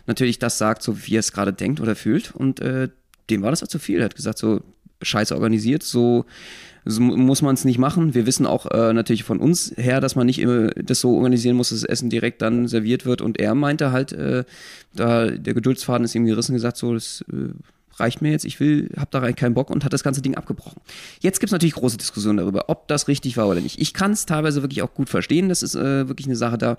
[0.07, 2.35] natürlich das sagt, so wie er es gerade denkt oder fühlt.
[2.35, 2.89] Und äh,
[3.31, 3.99] dem war das auch zu viel.
[3.99, 4.63] Er hat gesagt, so
[5.03, 6.25] scheiße organisiert, so,
[6.85, 8.15] so muss man es nicht machen.
[8.15, 11.57] Wir wissen auch äh, natürlich von uns her, dass man nicht immer das so organisieren
[11.57, 13.21] muss, dass das Essen direkt dann serviert wird.
[13.21, 14.45] Und er meinte halt, äh,
[14.95, 17.51] da der Geduldsfaden ist ihm gerissen, gesagt, so, das äh,
[17.99, 20.81] reicht mir jetzt, ich will, hab da keinen Bock und hat das ganze Ding abgebrochen.
[21.21, 23.81] Jetzt gibt es natürlich große Diskussionen darüber, ob das richtig war oder nicht.
[23.81, 25.49] Ich kann es teilweise wirklich auch gut verstehen.
[25.49, 26.77] Das ist äh, wirklich eine Sache, da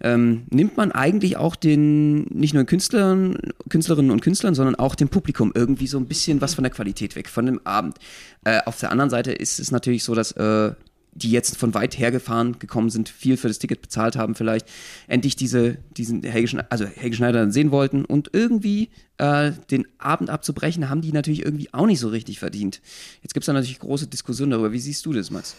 [0.00, 5.08] ähm, nimmt man eigentlich auch den, nicht nur Künstlern, Künstlerinnen und Künstlern, sondern auch dem
[5.08, 7.98] Publikum irgendwie so ein bisschen was von der Qualität weg, von dem Abend.
[8.44, 10.72] Äh, auf der anderen Seite ist es natürlich so, dass äh,
[11.14, 14.66] die jetzt von weit hergefahren gekommen sind, viel für das Ticket bezahlt haben, vielleicht
[15.06, 20.28] endlich diese, diesen Helge Schneider, also Helge Schneider sehen wollten und irgendwie äh, den Abend
[20.28, 22.80] abzubrechen, haben die natürlich irgendwie auch nicht so richtig verdient.
[23.22, 24.72] Jetzt gibt es da natürlich große Diskussionen darüber.
[24.72, 25.54] Wie siehst du das, Max?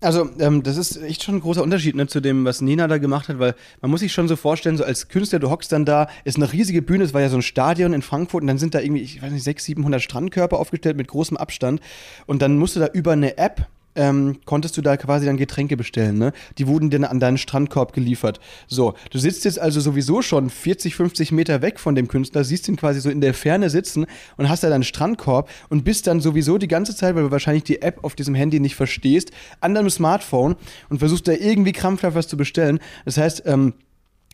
[0.00, 2.98] Also, ähm, das ist echt schon ein großer Unterschied ne, zu dem, was Nina da
[2.98, 5.84] gemacht hat, weil man muss sich schon so vorstellen, so als Künstler, du hockst dann
[5.84, 8.58] da, ist eine riesige Bühne, es war ja so ein Stadion in Frankfurt und dann
[8.58, 11.80] sind da irgendwie, ich weiß nicht, 600, 700 Strandkörper aufgestellt mit großem Abstand
[12.26, 15.76] und dann musst du da über eine App ähm, konntest du da quasi dann Getränke
[15.76, 16.18] bestellen.
[16.18, 16.32] Ne?
[16.58, 18.40] Die wurden dir an deinen Strandkorb geliefert.
[18.66, 22.68] So, du sitzt jetzt also sowieso schon 40, 50 Meter weg von dem Künstler, siehst
[22.68, 26.20] ihn quasi so in der Ferne sitzen und hast da deinen Strandkorb und bist dann
[26.20, 29.74] sowieso die ganze Zeit, weil du wahrscheinlich die App auf diesem Handy nicht verstehst, an
[29.74, 30.56] deinem Smartphone
[30.88, 32.78] und versuchst da irgendwie krampfhaft was zu bestellen.
[33.04, 33.74] Das heißt, ähm,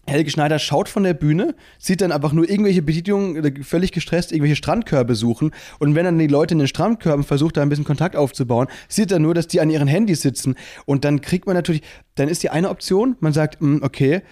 [0.06, 4.56] Helge Schneider schaut von der Bühne, sieht dann einfach nur irgendwelche Bedienungen, völlig gestresst, irgendwelche
[4.56, 5.52] Strandkörbe suchen.
[5.78, 9.12] Und wenn dann die Leute in den Strandkörben versucht, da ein bisschen Kontakt aufzubauen, sieht
[9.12, 10.56] er nur, dass die an ihren Handys sitzen.
[10.86, 11.82] Und dann kriegt man natürlich,
[12.16, 14.22] dann ist die eine Option, man sagt, hm, okay,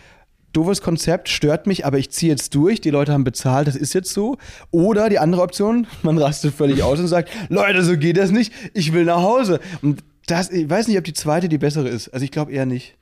[0.52, 3.94] doofes Konzept, stört mich, aber ich ziehe jetzt durch, die Leute haben bezahlt, das ist
[3.94, 4.38] jetzt so.
[4.72, 8.52] Oder die andere Option, man rastet völlig aus und sagt, Leute, so geht das nicht,
[8.74, 9.60] ich will nach Hause.
[9.82, 12.08] Und das, ich weiß nicht, ob die zweite die bessere ist.
[12.08, 12.96] Also ich glaube eher nicht.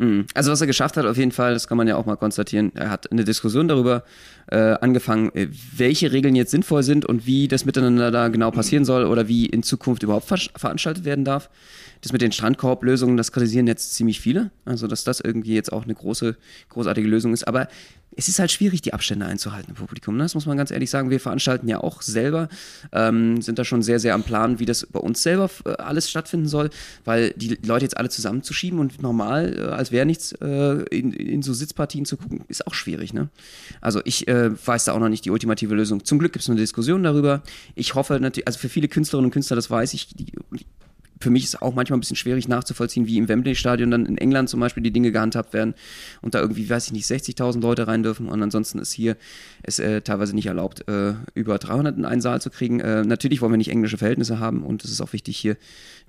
[0.00, 0.24] Mhm.
[0.32, 2.72] Also was er geschafft hat, auf jeden Fall, das kann man ja auch mal konstatieren.
[2.74, 4.02] Er hat eine Diskussion darüber
[4.50, 8.86] äh, angefangen, äh, welche Regeln jetzt sinnvoll sind und wie das miteinander da genau passieren
[8.86, 11.50] soll oder wie in Zukunft überhaupt ver veranstaltet werden darf.
[12.00, 14.50] Das mit den Strandkorblösungen, das kritisieren jetzt ziemlich viele.
[14.64, 16.34] Also dass das irgendwie jetzt auch eine große,
[16.70, 17.46] großartige Lösung ist.
[17.46, 17.68] Aber
[18.16, 20.16] es ist halt schwierig, die Abstände einzuhalten im Publikum.
[20.16, 20.24] Ne?
[20.24, 21.10] Das muss man ganz ehrlich sagen.
[21.10, 22.48] Wir veranstalten ja auch selber,
[22.92, 26.10] ähm, sind da schon sehr, sehr am Plan, wie das bei uns selber äh, alles
[26.10, 26.70] stattfinden soll,
[27.04, 31.42] weil die Leute jetzt alle zusammenzuschieben und normal, äh, als wäre nichts, äh, in, in,
[31.42, 33.14] so Sitzpartien zu gucken, ist auch schwierig.
[33.14, 33.28] Ne?
[33.80, 36.04] Also ich äh, weiß da auch noch nicht die ultimative Lösung.
[36.04, 37.42] Zum Glück gibt es eine Diskussion darüber.
[37.76, 40.32] Ich hoffe natürlich, also für viele Künstlerinnen und Künstler, das weiß ich, die,
[41.20, 44.48] für mich ist auch manchmal ein bisschen schwierig nachzuvollziehen, wie im Wembley-Stadion dann in England
[44.48, 45.74] zum Beispiel die Dinge gehandhabt werden
[46.22, 49.16] und da irgendwie, weiß ich nicht, 60.000 Leute rein dürfen und ansonsten ist hier
[49.62, 52.80] es äh, teilweise nicht erlaubt, äh, über 300 in einen Saal zu kriegen.
[52.80, 55.56] Äh, natürlich wollen wir nicht englische Verhältnisse haben und es ist auch wichtig, hier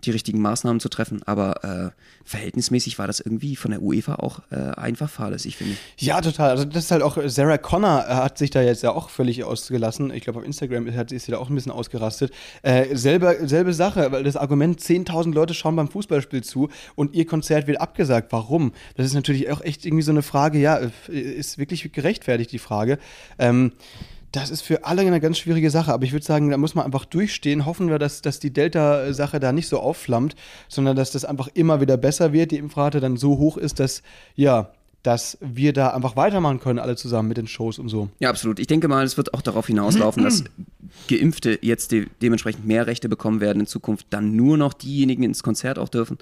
[0.03, 4.41] die richtigen Maßnahmen zu treffen, aber äh, verhältnismäßig war das irgendwie von der UEFA auch
[4.49, 6.05] äh, einfach fahrlässig, finde ich.
[6.05, 6.49] Ja, total.
[6.51, 10.11] Also das ist halt auch, Sarah Connor hat sich da jetzt ja auch völlig ausgelassen.
[10.11, 12.31] Ich glaube, auf Instagram ist, sie da auch ein bisschen ausgerastet.
[12.63, 17.67] Äh, selbe, Sache, weil das Argument, 10.000 Leute schauen beim Fußballspiel zu und ihr Konzert
[17.67, 18.31] wird abgesagt.
[18.31, 18.73] Warum?
[18.95, 22.97] Das ist natürlich auch echt irgendwie so eine Frage, ja, ist wirklich gerechtfertigt die Frage.
[23.39, 23.71] Ähm,
[24.31, 26.85] das ist für alle eine ganz schwierige Sache, aber ich würde sagen, da muss man
[26.85, 27.65] einfach durchstehen.
[27.65, 30.35] Hoffen wir, dass, dass die Delta-Sache da nicht so aufflammt,
[30.69, 34.03] sondern dass das einfach immer wieder besser wird, die Impfrate dann so hoch ist, dass,
[34.35, 34.71] ja,
[35.03, 38.09] dass wir da einfach weitermachen können, alle zusammen mit den Shows und so.
[38.19, 38.59] Ja, absolut.
[38.59, 40.43] Ich denke mal, es wird auch darauf hinauslaufen, dass
[41.07, 45.41] Geimpfte jetzt de dementsprechend mehr Rechte bekommen werden in Zukunft, dann nur noch diejenigen ins
[45.41, 46.17] Konzert auch dürfen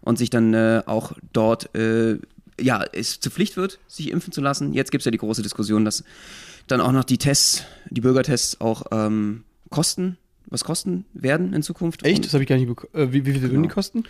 [0.00, 2.18] und sich dann äh, auch dort, äh,
[2.60, 4.72] ja, es zur Pflicht wird, sich impfen zu lassen.
[4.72, 6.02] Jetzt gibt es ja die große Diskussion, dass
[6.66, 12.04] dann auch noch die Tests, die Bürgertests auch ähm, kosten, was kosten werden in Zukunft.
[12.04, 12.24] Echt?
[12.24, 12.92] Das habe ich gar nicht bekommen.
[12.94, 13.52] Äh, wie, wie viel genau.
[13.52, 14.04] würden die kosten?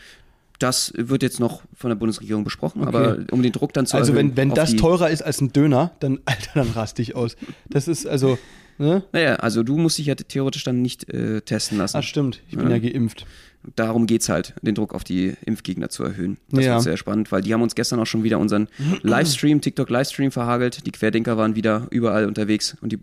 [0.59, 2.89] Das wird jetzt noch von der Bundesregierung besprochen, okay.
[2.89, 5.93] aber um den Druck dann zu Also wenn, wenn das teurer ist als ein Döner,
[6.01, 7.37] dann, Alter, dann raste ich aus.
[7.69, 8.39] Das ist also,
[8.79, 9.03] ne?
[9.13, 11.97] Naja, also du musst dich ja theoretisch dann nicht äh, testen lassen.
[11.99, 13.27] Ach stimmt, ich bin ja, ja geimpft
[13.75, 16.37] darum geht es halt, den Druck auf die Impfgegner zu erhöhen.
[16.51, 16.75] Das ja.
[16.75, 18.69] wird sehr spannend, weil die haben uns gestern auch schon wieder unseren
[19.03, 20.87] Livestream, TikTok-Livestream verhagelt.
[20.87, 22.99] Die Querdenker waren wieder überall unterwegs und die,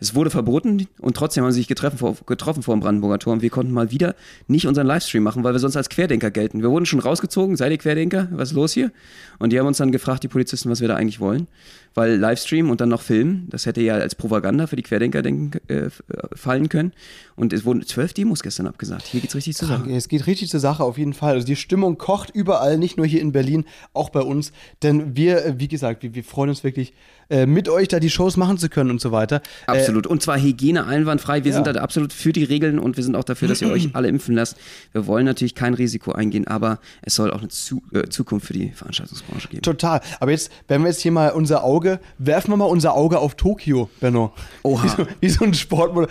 [0.00, 3.32] es wurde verboten und trotzdem haben sie sich getroffen vor, getroffen vor dem Brandenburger Tor
[3.32, 4.14] und wir konnten mal wieder
[4.46, 6.62] nicht unseren Livestream machen, weil wir sonst als Querdenker gelten.
[6.62, 8.28] Wir wurden schon rausgezogen, seid ihr Querdenker?
[8.32, 8.92] Was ist los hier?
[9.38, 11.48] Und die haben uns dann gefragt, die Polizisten, was wir da eigentlich wollen
[11.94, 15.58] weil Livestream und dann noch Film, das hätte ja als Propaganda für die Querdenker denken,
[15.68, 15.90] äh,
[16.34, 16.92] fallen können.
[17.36, 19.06] Und es wurden zwölf Demos gestern abgesagt.
[19.06, 19.88] Hier geht's richtig zur Sache.
[20.04, 21.32] Es geht richtig zur Sache, auf jeden Fall.
[21.32, 23.64] Also die Stimmung kocht überall, nicht nur hier in Berlin,
[23.94, 24.52] auch bei uns.
[24.82, 26.92] Denn wir, äh, wie gesagt, wir, wir freuen uns wirklich,
[27.30, 29.40] äh, mit euch da die Shows machen zu können und so weiter.
[29.66, 30.06] Absolut.
[30.06, 31.44] und zwar Hygiene einwandfrei.
[31.44, 31.62] Wir Ja.
[31.62, 34.08] sind da absolut für die Regeln und wir sind auch dafür, dass ihr euch alle
[34.08, 34.56] impfen lasst.
[34.92, 38.52] Wir wollen natürlich kein Risiko eingehen, aber es soll auch eine zu äh, Zukunft für
[38.52, 39.62] die Veranstaltungsbranche geben.
[39.62, 40.00] Total.
[40.20, 43.34] Aber jetzt, wenn wir jetzt hier mal unser Auge, werfen wir mal unser Auge auf
[43.34, 44.32] Tokio, Benno.
[44.62, 44.84] Oha.
[44.84, 46.08] Wie so, wie so ein Sportmodell.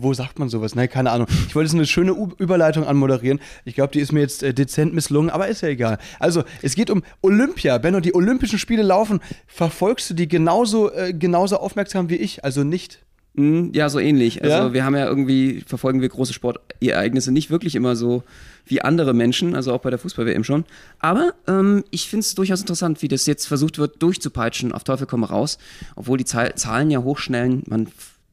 [0.00, 0.74] Wo sagt man sowas?
[0.74, 1.26] Ne, keine Ahnung.
[1.48, 3.40] Ich wollte jetzt eine schöne U Überleitung anmoderieren.
[3.64, 5.98] Ich glaube, die ist mir jetzt äh, dezent misslungen, aber ist ja egal.
[6.18, 7.78] Also, es geht um Olympia.
[7.78, 9.20] Benno, die Olympischen Spiele laufen.
[9.46, 12.44] Verfolgst du die genauso, äh, genauso aufmerksam wie ich?
[12.44, 12.98] Also nicht.
[13.34, 14.42] Mm, Ja, so ähnlich.
[14.42, 14.72] Also Ja?
[14.72, 18.24] wir haben ja irgendwie, verfolgen wir große Sportereignisse nicht wirklich immer so
[18.66, 20.64] wie andere Menschen, also auch bei der Fußball-WM schon.
[20.98, 25.06] Aber ähm, ich finde es durchaus interessant, wie das jetzt versucht wird, durchzupeitschen, auf Teufel
[25.06, 25.58] komm raus,
[25.96, 27.62] obwohl die Zahl Zahlen ja hochschnellen.
[27.68, 27.86] Man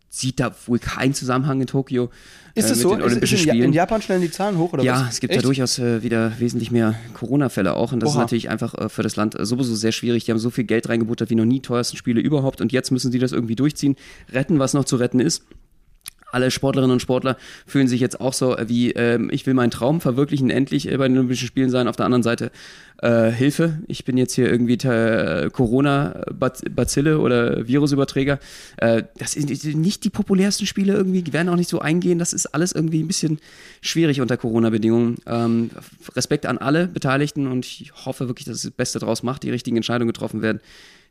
[0.09, 2.09] sieht da wohl keinen Zusammenhang in Tokio.
[2.55, 2.89] Ist äh, es so?
[2.89, 3.65] den Ist, Olympischen ist in, Ja- Spielen.
[3.65, 5.13] in Japan schnellen die Zahlen hoch oder Ja, was?
[5.13, 5.43] es gibt Echt?
[5.43, 7.91] da durchaus äh, wieder wesentlich mehr Corona-Fälle auch.
[7.91, 8.15] Und das Oha.
[8.17, 10.25] ist natürlich einfach äh, für das Land äh, sowieso sehr schwierig.
[10.25, 12.59] Die haben so viel Geld reingebuttert wie noch nie, teuersten Spiele überhaupt.
[12.59, 13.95] Und jetzt müssen sie das irgendwie durchziehen,
[14.31, 15.43] retten, was noch zu retten ist.
[16.31, 19.71] Alle Sportlerinnen und Sportler fühlen sich jetzt auch so äh, wie, ähm, ich will meinen
[19.71, 21.87] Traum verwirklichen, endlich äh, bei den Olympischen Spielen sein.
[21.87, 22.51] Auf der anderen Seite,
[23.01, 28.39] äh, Hilfe, ich bin jetzt hier irgendwie äh, Corona-Bazille oder Virusüberträger.
[28.77, 32.19] Äh, das sind nicht die populärsten Spiele irgendwie, die werden auch nicht so eingehen.
[32.19, 33.39] Das ist alles irgendwie ein bisschen
[33.81, 35.17] schwierig unter Corona-Bedingungen.
[35.25, 35.69] Ähm,
[36.15, 39.51] Respekt an alle Beteiligten und ich hoffe wirklich, dass es das Beste draus macht, die
[39.51, 40.59] richtigen Entscheidungen getroffen werden.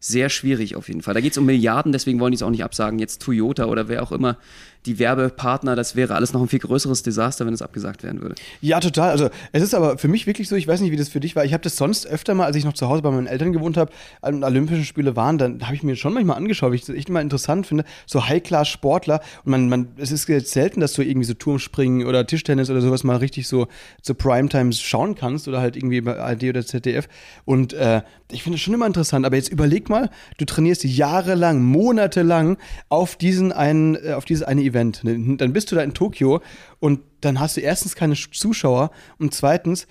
[0.01, 1.15] Sehr schwierig auf jeden Fall.
[1.15, 2.99] Da geht es um Milliarden, deswegen wollen die es auch nicht absagen.
[2.99, 4.39] Jetzt Toyota oder wer auch immer,
[4.87, 8.37] die Werbepartner, das wäre alles noch ein viel größeres Desaster, wenn es abgesagt werden würde.
[8.61, 9.11] Ja, total.
[9.11, 11.37] Also es ist aber für mich wirklich so, ich weiß nicht, wie das für dich
[11.37, 11.45] war.
[11.45, 13.77] Ich habe das sonst öfter mal, als ich noch zu Hause bei meinen Eltern gewohnt
[13.77, 16.97] habe, an Olympischen Spiele waren, dann habe ich mir schon manchmal angeschaut, weil ich das
[16.97, 17.85] echt immer interessant finde.
[18.07, 19.21] So High-Class-Sportler.
[19.45, 23.05] Und man, man, es ist selten, dass du irgendwie so Turmspringen oder Tischtennis oder sowas
[23.05, 23.69] mal richtig so
[24.01, 27.09] zu Primetimes schauen kannst oder halt irgendwie bei ARD oder ZDF.
[27.45, 29.27] Und äh, ich finde es schon immer interessant.
[29.27, 32.57] Aber jetzt überleg mal, du trainierst jahrelang, monatelang
[32.89, 35.03] auf diesen einen, äh, auf dieses eine Event.
[35.05, 36.41] Dann bist du da in Tokio
[36.81, 39.87] und dann hast du erstens keine Zuschauer und zweitens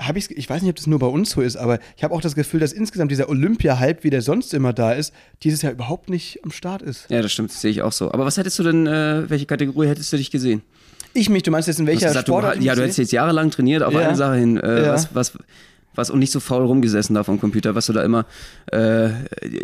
[0.00, 2.14] habe ich, ich weiß nicht, ob das nur bei uns so ist, aber ich habe
[2.14, 5.12] auch das Gefühl, dass insgesamt dieser Olympia-Hype, wie der sonst immer da ist,
[5.42, 7.06] dieses Jahr überhaupt nicht am Start ist.
[7.10, 8.10] Ja, das stimmt, das sehe ich auch so.
[8.10, 10.62] Aber was hättest du denn, äh, welche Kategorie hättest du dich gesehen?
[11.14, 12.62] Ich mich, du meinst jetzt in welcher gesagt, Sportart?
[12.62, 14.00] ja, du hättest jetzt jahrelang trainiert auf Ja.
[14.00, 14.56] eine Sache hin.
[14.56, 14.92] Äh, Ja.
[14.94, 15.32] was, was,
[15.94, 18.26] was und nicht so faul rumgesessen da vom Computer, was du da immer,
[18.66, 19.10] äh,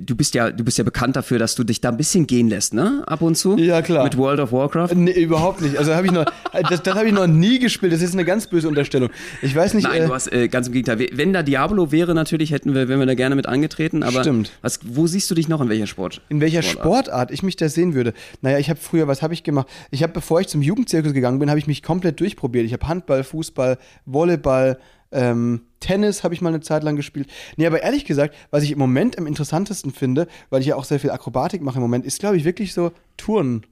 [0.02, 2.48] du bist ja, du bist ja bekannt dafür, dass du dich da ein bisschen gehen
[2.48, 3.02] lässt, ne?
[3.06, 3.56] Ab und zu.
[3.56, 4.04] Ja, klar.
[4.04, 4.94] Mit World of Warcraft.
[4.94, 5.76] Nee, überhaupt nicht.
[5.76, 6.24] Also habe ich noch,
[6.68, 7.92] das, das habe ich noch nie gespielt.
[7.92, 9.10] Das ist eine ganz böse Unterstellung.
[9.42, 9.84] Ich weiß nicht.
[9.84, 11.08] Nein, äh, du hast äh, ganz im Gegenteil.
[11.12, 14.02] Wenn da Diablo wäre, natürlich hätten wir, wären wir da gerne mit angetreten.
[14.02, 14.52] Aber Stimmt.
[14.62, 16.20] Was, wo siehst du dich noch in welcher Sport?
[16.28, 17.06] In welcher Sportart?
[17.06, 18.12] Sportart ich mich da sehen würde?
[18.42, 19.68] Naja, ich habe früher, was habe ich gemacht?
[19.90, 22.66] Ich habe, bevor ich zum Jugendzirkus gegangen bin, habe ich mich komplett durchprobiert.
[22.66, 24.78] Ich habe Handball, Fußball, Volleyball,
[25.12, 27.28] ähm, Tennis habe ich mal eine Zeit lang gespielt.
[27.56, 30.84] Nee, aber ehrlich gesagt, was ich im Moment am interessantesten finde, weil ich ja auch
[30.84, 33.64] sehr viel Akrobatik mache im Moment, ist, glaube ich, wirklich so Touren.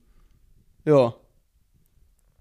[0.84, 1.14] Ja.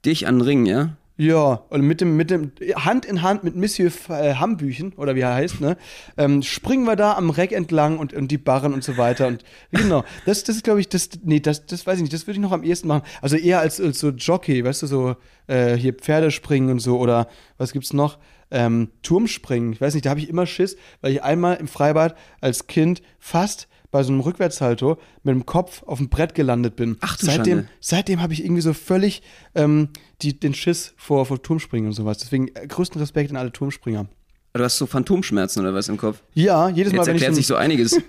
[0.05, 0.97] Dich an den Ring, ja?
[1.17, 5.21] Ja, und mit dem, mit dem, Hand in Hand mit Monsieur äh, Hambüchen, oder wie
[5.21, 5.77] er heißt, ne,
[6.17, 9.27] ähm, springen wir da am Reck entlang und, und die Barren und so weiter.
[9.27, 12.27] Und genau, das, das ist, glaube ich, das, nee, das, das weiß ich nicht, das
[12.27, 13.03] würde ich noch am ehesten machen.
[13.21, 15.15] Also eher als, als so Jockey, weißt du, so
[15.47, 18.17] äh, hier Pferdespringen und so, oder was gibt's noch?
[18.57, 22.15] Ähm, Turmspringen, ich weiß nicht, da habe ich immer Schiss, weil ich einmal im Freibad
[22.39, 26.97] als Kind fast bei so einem Rückwärtssalto mit dem Kopf auf dem Brett gelandet bin.
[27.01, 27.69] Ach du seitdem, Schande.
[27.81, 29.23] seitdem habe ich irgendwie so völlig
[29.55, 29.89] ähm,
[30.21, 32.17] die, den Schiss vor, vor Turmspringen und sowas.
[32.19, 34.07] Deswegen äh, größten Respekt an alle Turmspringer.
[34.53, 36.23] Du hast so Phantomschmerzen oder was im Kopf?
[36.33, 38.01] Ja, jedes Mal, Jetzt wenn ich, erklärt sich so einiges.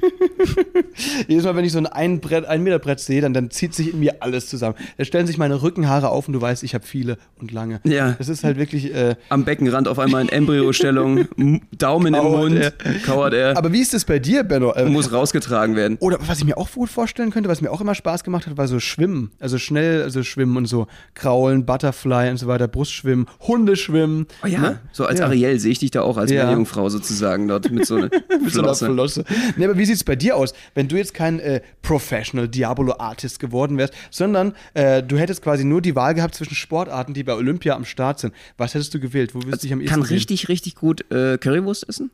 [1.28, 3.74] jedes Mal, wenn ich so ein ein, Brett, ein Meter Brett sehe, dann, dann zieht
[3.74, 4.74] sich in mir alles zusammen.
[4.98, 7.80] Da stellen sich meine Rückenhaare auf und du weißt, ich habe viele und lange.
[7.84, 8.12] Ja.
[8.18, 8.94] Das ist halt wirklich.
[8.94, 11.26] Äh, Am Beckenrand auf einmal in Embryostellung,
[11.76, 12.72] Daumen im Kauert Mund, er.
[13.04, 14.72] kauert er aber wie ist das bei dir, Benno?
[14.74, 15.96] Äh, und muss rausgetragen werden.
[16.00, 18.56] Oder was ich mir auch gut vorstellen könnte, was mir auch immer Spaß gemacht hat,
[18.56, 19.30] war so Schwimmen.
[19.40, 20.86] Also schnell, also Schwimmen und so.
[21.14, 24.26] Kraulen, Butterfly und so weiter, Brustschwimmen, Hundeschwimmen.
[24.44, 24.80] Oh ja, Ne?
[24.92, 25.26] so als Ja.
[25.26, 26.44] Ariel sehe ich dich da auch als Ja.
[26.44, 28.10] Meerjungfrau sozusagen dort mit so einer
[28.42, 29.24] Mit so einer Flosse.
[29.56, 30.52] Nee, aber wie sieht's bei dir aus?
[30.74, 35.80] Wenn du jetzt kein äh, Professional Diabolo-Artist geworden wärst, sondern äh, du hättest quasi nur
[35.82, 38.34] die Wahl gehabt zwischen Sportarten, die bei Olympia am Start sind.
[38.58, 39.34] Was hättest du gewählt?
[39.34, 40.14] Wo würdest du dich am ehesten Kann sehen?
[40.16, 42.10] richtig, richtig gut äh, Currywurst essen.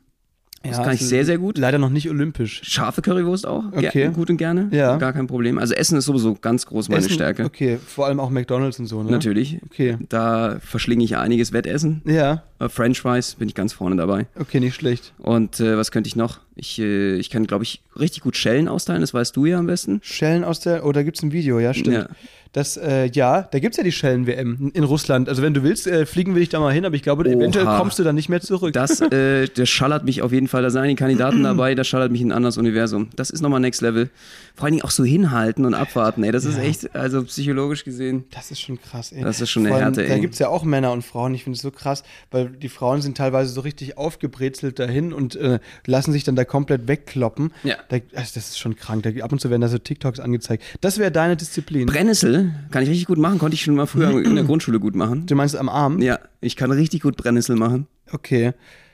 [0.65, 1.57] Das Ja, kann ich sehr, sehr gut.
[1.57, 2.61] Leider noch nicht olympisch.
[2.63, 3.65] Scharfe Currywurst auch.
[3.73, 4.09] Okay.
[4.13, 4.69] Gut und gerne.
[4.71, 4.95] Ja.
[4.95, 5.57] Gar kein Problem.
[5.57, 7.43] Also Essen ist sowieso ganz groß meine Essen- Stärke.
[7.43, 9.11] Okay, vor allem auch McDonalds und so, ne?
[9.11, 9.59] Natürlich.
[9.65, 9.97] Okay.
[10.07, 12.01] Da verschlinge ich einiges Wettessen.
[12.05, 12.43] Ja.
[12.65, 14.27] Äh, French Fries bin ich ganz vorne dabei.
[14.39, 15.13] Okay, nicht schlecht.
[15.17, 16.39] Und äh, was könnte ich noch?
[16.55, 19.65] Ich, äh, ich kann, glaube ich, richtig gut Schellen austeilen, das weißt du ja am
[19.67, 19.99] besten.
[20.03, 21.95] Schellen aus der, oh, da gibt es ein Video, ja, stimmt.
[21.95, 22.07] Ja.
[22.51, 25.27] Das, äh, ja, da gibt es ja die Schellen-WM in Russland.
[25.27, 27.33] Also wenn du willst, äh, fliegen wir dich da mal hin, aber ich glaube, Oha.
[27.33, 28.73] eventuell kommst du dann nicht mehr zurück.
[28.73, 30.61] Das, äh, das schallert mich auf jeden Fall.
[30.61, 33.09] Da sind einige Kandidaten dabei, das schallert mich in ein anderes Universum.
[33.15, 34.11] Das ist nochmal Next Level.
[34.53, 36.31] Vor allen Dingen auch so hinhalten und abwarten, ey.
[36.31, 36.63] Das ist Ja.
[36.63, 38.25] echt, also psychologisch gesehen.
[38.29, 39.23] Das ist schon krass, ey.
[39.23, 40.19] Das ist schon eine Härte, Da ey.
[40.21, 41.33] gibt es ja auch Männer und Frauen.
[41.33, 45.35] Ich finde es so krass, weil die Frauen sind teilweise so richtig aufgebrezelt dahin und
[45.35, 47.51] äh, lassen sich dann da komplett wegkloppen.
[47.63, 47.77] Ja.
[47.89, 49.03] Da, also das ist schon krank.
[49.03, 50.63] Da, ab und zu werden da so TikToks angezeigt.
[50.81, 51.85] Das wäre deine Disziplin.
[51.85, 54.95] Brennnessel kann ich richtig gut machen, konnte ich schon mal früher in der Grundschule gut
[54.95, 55.25] machen.
[55.25, 56.01] du meinst am Arm?
[56.01, 57.87] Ja, ich kann richtig gut Brennnessel machen.
[58.11, 58.53] Okay.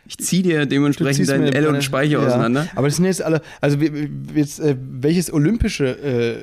[0.09, 2.25] Ich ziehe dir dementsprechend deinen L- und Speicher ja.
[2.25, 2.67] auseinander.
[2.75, 3.77] Aber das sind jetzt alle, also
[4.33, 6.37] jetzt, äh, welches olympische äh,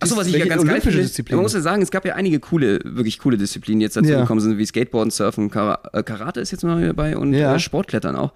[0.00, 1.36] Achso, was ich ja ganz geil finde, Disziplin?
[1.36, 4.08] man muss ja sagen, es gab ja einige coole, wirklich coole Disziplinen, die jetzt dazu
[4.10, 4.20] Ja.
[4.20, 7.54] gekommen sind, wie Skateboarden, Surfen, äh, Karate ist jetzt mal dabei und Ja.
[7.54, 8.32] äh, Sportklettern auch.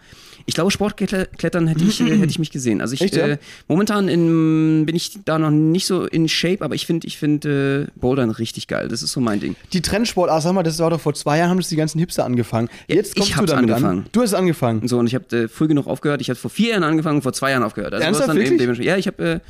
[0.46, 2.82] Ich glaube, Sportklettern hätte ich, äh, hätte ich mich gesehen.
[2.82, 3.26] Also ich, Echt, ja?
[3.28, 7.16] äh, momentan in, bin ich da noch nicht so in Shape, aber ich finde ich
[7.16, 8.88] finde äh, Bouldern richtig geil.
[8.88, 9.56] Das ist so mein Ding.
[9.72, 11.98] Die Trendsport, ah, sag mal, das war doch vor zwei Jahren, haben das die ganzen
[11.98, 12.68] Hipster angefangen.
[12.88, 13.98] Jetzt ich kommst du hab's damit angefangen.
[14.00, 14.06] an.
[14.12, 14.86] Du hast angefangen.
[14.86, 16.20] So, und ich habe äh, früh genug aufgehört.
[16.20, 17.94] Ich habe vor vier Jahren angefangen, vor zwei Jahren aufgehört.
[17.94, 18.60] Also Ernsthaft, du dann eben wirklich?
[18.60, 19.40] dementsprechend- ja, ich habe,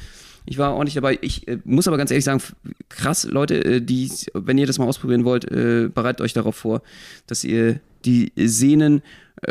[0.46, 1.18] ich war ordentlich dabei.
[1.20, 2.42] Ich äh, muss aber ganz ehrlich sagen,
[2.88, 6.82] krass, Leute, äh, die, wenn ihr das mal ausprobieren wollt, äh, bereitet euch darauf vor,
[7.26, 9.02] dass ihr die Sehnen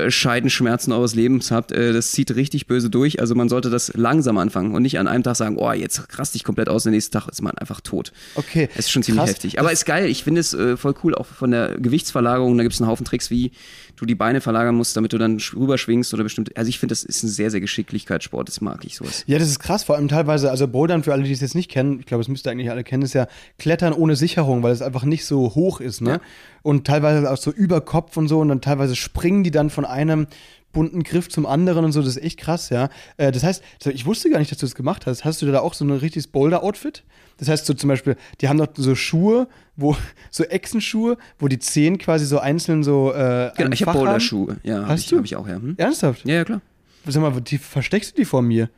[0.08, 3.20] Scheidenschmerzen eures Lebens habt, äh, das zieht richtig böse durch.
[3.20, 6.34] Also man sollte das langsam anfangen und nicht an einem Tag sagen, oh, jetzt rast
[6.36, 8.12] dich komplett aus, der nächste Tag ist man einfach tot.
[8.36, 8.70] Okay.
[8.74, 9.30] Es ist schon ziemlich Krass.
[9.32, 9.60] heftig.
[9.60, 10.08] Aber ist geil.
[10.08, 12.58] Ich finde es äh, voll cool, auch von der Gewichtsverlagerung.
[12.58, 13.52] Da gibt es einen Haufen Tricks, wie
[13.96, 16.58] du die Beine verlagern musst, damit du dann sch- rüberschwingst oder bestimmt.
[16.58, 18.48] Also ich finde, das ist ein sehr, sehr Geschicklichkeitssport.
[18.48, 19.24] Das mag ich sowas.
[19.28, 21.70] Ja, das ist krass, vor allem teilweise, also Bouldern, für alle, die es jetzt nicht
[21.70, 23.28] kennen, ich glaube, es müsst ihr eigentlich alle kennen, ist ja
[23.60, 26.10] Klettern ohne Sicherung, weil es einfach nicht so hoch ist, ne?
[26.10, 26.20] Ja.
[26.64, 29.86] Und teilweise auch so über Kopf und so und dann teilweise springen die dann von
[29.86, 30.28] einem
[30.72, 32.90] bunten Griff zum anderen und so, das ist echt krass, ja.
[33.18, 35.24] Äh, das heißt, ich wusste gar nicht, dass du das gemacht hast.
[35.24, 37.04] Hast du da auch so ein richtiges Boulder-Outfit?
[37.38, 39.96] Das heißt, so zum Beispiel, die haben doch so Schuhe, wo,
[40.32, 43.14] so Echsenschuhe, wo die Zehen quasi so einzeln so.
[43.14, 43.98] Äh, Genau, ich habe.
[44.00, 44.58] Boulderschuhe.
[44.64, 45.18] Ja, Hast ich, du?
[45.18, 45.56] hab ich auch, ja.
[45.56, 45.76] Hm?
[45.78, 46.26] Ernsthaft?
[46.26, 46.62] Ja, ja, klar.
[47.06, 48.70] Sag mal, die, versteckst du die vor mir?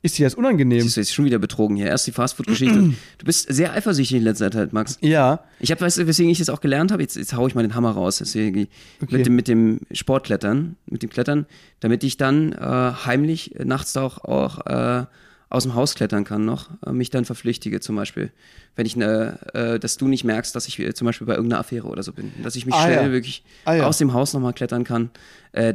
[0.00, 0.80] Ist dir das unangenehm?
[0.80, 1.86] Siehst du, jetzt schon wieder betrogen hier.
[1.86, 2.78] Erst die Fastfood-Geschichte.
[3.18, 4.96] du bist sehr eifersüchtig in letzter Zeit, Max.
[5.00, 5.40] Ja.
[5.58, 7.02] Ich habe, weißt du, weswegen ich das auch gelernt habe?
[7.02, 8.18] Jetzt, jetzt hau ich mal den Hammer raus.
[8.18, 8.68] Deswegen,
[9.02, 9.16] Okay.
[9.16, 11.46] mit, dem, mit dem Sportklettern, mit dem Klettern,
[11.80, 12.58] damit ich dann äh,
[13.06, 15.04] heimlich äh, nachts auch, auch äh,
[15.50, 18.30] aus dem Haus klettern kann noch, äh, mich dann verpflichtige zum Beispiel.
[18.76, 22.04] Wenn ich, ne, dass du nicht merkst, dass ich zum Beispiel bei irgendeiner Affäre oder
[22.04, 22.30] so bin.
[22.44, 23.10] Dass ich mich Ah, schnell ja.
[23.10, 23.86] wirklich Ah, ja.
[23.88, 25.10] aus dem Haus nochmal klettern kann.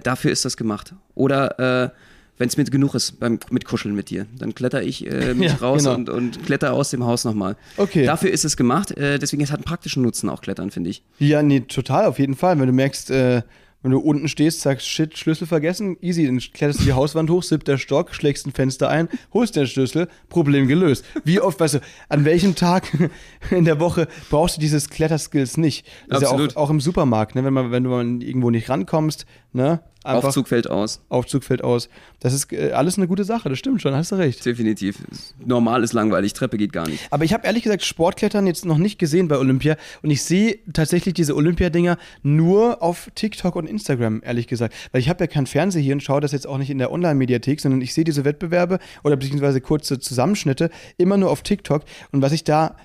[0.03, 0.93] Dafür ist das gemacht.
[1.13, 1.91] Oder
[2.37, 5.51] wenn es mir genug ist beim mit Kuscheln mit dir, dann kletter ich äh, mich
[5.51, 5.95] Ja, raus genau.
[5.95, 7.55] und, und kletter aus dem Haus nochmal.
[7.77, 8.05] Okay.
[8.05, 8.91] Dafür ist es gemacht.
[8.97, 11.03] Äh, deswegen es hat einen praktischen Nutzen auch Klettern, finde ich.
[11.19, 12.59] Ja, nee, total, auf jeden Fall.
[12.59, 13.43] Wenn du merkst, äh,
[13.83, 17.43] wenn du unten stehst, sagst, shit, Schlüssel vergessen, easy, dann kletterst du die Hauswand hoch,
[17.43, 21.03] siebter Stock, schlägst ein Fenster ein, holst den Schlüssel, Problem gelöst.
[21.25, 22.87] Wie oft, weißt du, an welchem Tag
[23.51, 25.85] in der Woche brauchst du dieses Kletterskills nicht?
[26.07, 26.51] Das ist Absolut.
[26.53, 27.43] ja auch, auch im Supermarkt, ne?
[27.43, 29.81] wenn, man, wenn du mal irgendwo nicht rankommst, ne?
[30.03, 31.01] Einfach Aufzug fällt aus.
[31.09, 31.89] Aufzug fällt aus.
[32.19, 34.45] Das ist äh, alles eine gute Sache, das stimmt schon, hast du recht.
[34.45, 34.97] Definitiv.
[35.43, 37.07] Normal ist langweilig, Treppe geht gar nicht.
[37.09, 40.59] Aber ich habe ehrlich gesagt Sportklettern jetzt noch nicht gesehen bei Olympia und ich sehe
[40.73, 44.73] tatsächlich diese Olympiadinger nur auf TikTok und Instagram, ehrlich gesagt.
[44.91, 46.91] Weil ich habe ja keinen Fernseher hier und schaue das jetzt auch nicht in der
[46.91, 51.83] Online-Mediathek, sondern ich sehe diese Wettbewerbe oder beziehungsweise kurze Zusammenschnitte immer nur auf TikTok.
[52.11, 52.75] Und was ich da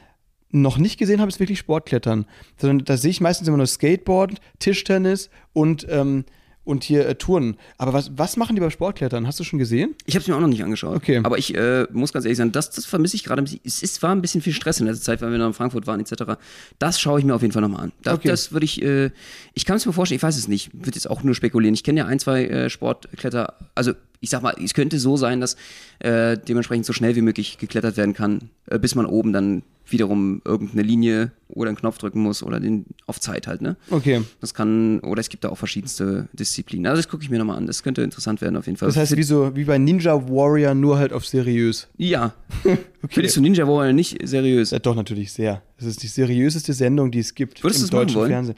[0.51, 2.27] noch nicht gesehen habe, ist wirklich Sportklettern.
[2.57, 6.25] Sondern da sehe ich meistens immer nur Skateboard, Tischtennis und, ähm,
[6.69, 7.57] und hier äh, Touren.
[7.79, 9.27] Aber was, was machen die beim Sportklettern?
[9.27, 9.95] Hast du schon gesehen?
[10.05, 10.97] Ich habe es mir auch noch nicht angeschaut.
[10.97, 11.21] Okay.
[11.25, 13.41] Aber ich äh, muss ganz ehrlich sagen, das, das vermisse ich gerade.
[13.43, 13.61] ein bisschen.
[13.65, 15.87] Es ist, war ein bisschen viel Stress in letzter Zeit, weil wir noch in Frankfurt
[15.87, 16.35] waren etc.
[16.79, 17.93] Das schaue ich mir auf jeden Fall nochmal an.
[18.03, 18.29] Das, Okay.
[18.29, 19.11] das würde ich, äh,
[19.55, 21.75] ich kann es mir vorstellen, ich weiß es nicht, würde jetzt auch nur spekulieren.
[21.75, 25.41] Ich kenne ja ein, zwei äh, Sportkletter, also ich sag mal, es könnte so sein,
[25.41, 25.57] dass
[26.01, 30.43] äh, dementsprechend so schnell wie möglich geklettert werden kann, äh, bis man oben dann wiederum
[30.45, 33.77] irgendeine Linie oder einen Knopf drücken muss oder den auf Zeit halt, ne?
[33.91, 34.23] Okay.
[34.41, 36.87] Das kann, oder es gibt da auch verschiedenste Disziplinen.
[36.87, 37.67] Also das gucke ich mir nochmal an.
[37.67, 38.89] Das könnte interessant werden auf jeden Fall.
[38.89, 41.89] Das heißt, wie, so, wie bei Ninja Warrior, nur halt auf seriös.
[41.97, 42.35] Ja.
[43.09, 44.71] Findest du Ninja Warrior nicht seriös?
[44.71, 45.63] Ja, doch, natürlich sehr.
[45.79, 48.31] Das ist die seriöseste Sendung, die es gibt Würdest im deutschen wollen?
[48.31, 48.57] Fernsehen.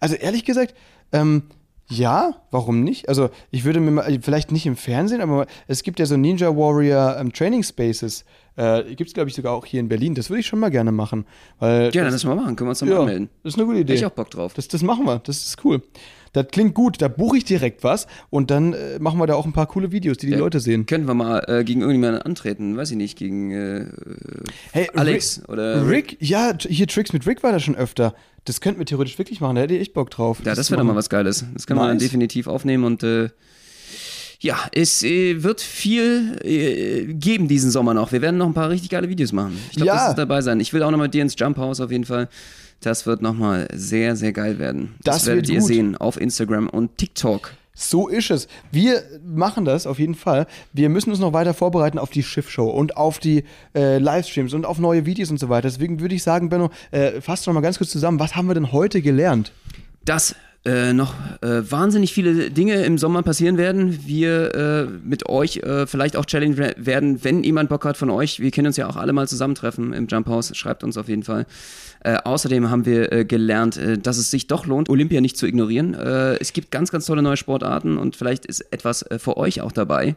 [0.00, 0.74] Also ehrlich gesagt,
[1.12, 1.44] ähm,
[1.92, 3.08] ja, warum nicht?
[3.08, 6.48] Also ich würde mir mal, vielleicht nicht im Fernsehen, aber es gibt ja so Ninja
[6.56, 8.24] Warrior ähm, Training Spaces.
[8.56, 10.14] Äh, gibt es, glaube ich, sogar auch hier in Berlin.
[10.14, 11.26] Das würde ich schon mal gerne machen.
[11.58, 12.56] Weil Ja, dann das, lass mal machen.
[12.56, 13.30] Können wir uns nochmal ja, anmelden.
[13.42, 13.92] das ist eine gute Idee.
[13.94, 14.54] Hätte ich auch Bock drauf.
[14.54, 15.18] Das, das machen wir.
[15.20, 15.82] Das ist cool.
[16.34, 17.02] Das klingt gut.
[17.02, 19.92] Da buche ich direkt was und dann äh, machen wir da auch ein paar coole
[19.92, 20.38] Videos, die die Ja.
[20.38, 20.86] Leute sehen.
[20.86, 22.76] Können wir mal äh, gegen irgendjemanden antreten?
[22.76, 23.86] Weiß ich nicht, gegen äh,
[24.72, 28.14] Hey, Alex Rick, oder Rick, ja, hier Tricks mit Rick war da schon öfter.
[28.44, 30.38] Das könnten wir theoretisch wirklich machen, da hätte ich echt Bock drauf.
[30.44, 31.44] Ja, das wäre doch mal was Geiles.
[31.54, 32.02] Das können wir dann Nice.
[32.04, 33.28] definitiv aufnehmen und äh,
[34.40, 38.10] ja, es äh, wird viel äh, geben diesen Sommer noch.
[38.10, 39.56] Wir werden noch ein paar richtig geile Videos machen.
[39.70, 39.94] Ich glaube, Ja.
[39.96, 40.58] das ist dabei sein.
[40.58, 42.28] Ich will auch noch mit dir ins Jump House auf jeden Fall.
[42.82, 44.94] Das wird nochmal sehr, sehr geil werden.
[45.02, 45.68] Das, Das werdet wird ihr gut.
[45.68, 47.52] sehen auf Instagram und TikTok.
[47.74, 48.48] So ist es.
[48.70, 50.46] Wir machen das auf jeden Fall.
[50.74, 54.66] Wir müssen uns noch weiter vorbereiten auf die Schiffshow und auf die äh, Livestreams und
[54.66, 55.68] auf neue Videos und so weiter.
[55.68, 58.20] Deswegen würde ich sagen, Benno, äh, fass doch mal ganz kurz zusammen.
[58.20, 59.52] Was haben wir denn heute gelernt?
[60.04, 60.34] dass
[60.64, 64.06] äh, noch äh, wahnsinnig viele Dinge im Sommer passieren werden.
[64.06, 68.38] Wir äh, mit euch äh, vielleicht auch challenge werden, wenn jemand Bock hat von euch.
[68.38, 70.56] Wir können uns ja auch alle mal zusammentreffen im Jump House.
[70.56, 71.46] Schreibt uns auf jeden Fall.
[72.04, 75.94] Äh, außerdem haben wir äh, gelernt, dass es sich doch lohnt, Olympia nicht zu ignorieren.
[75.94, 80.16] Es gibt ganz, ganz tolle neue Sportarten und vielleicht ist etwas für euch auch dabei.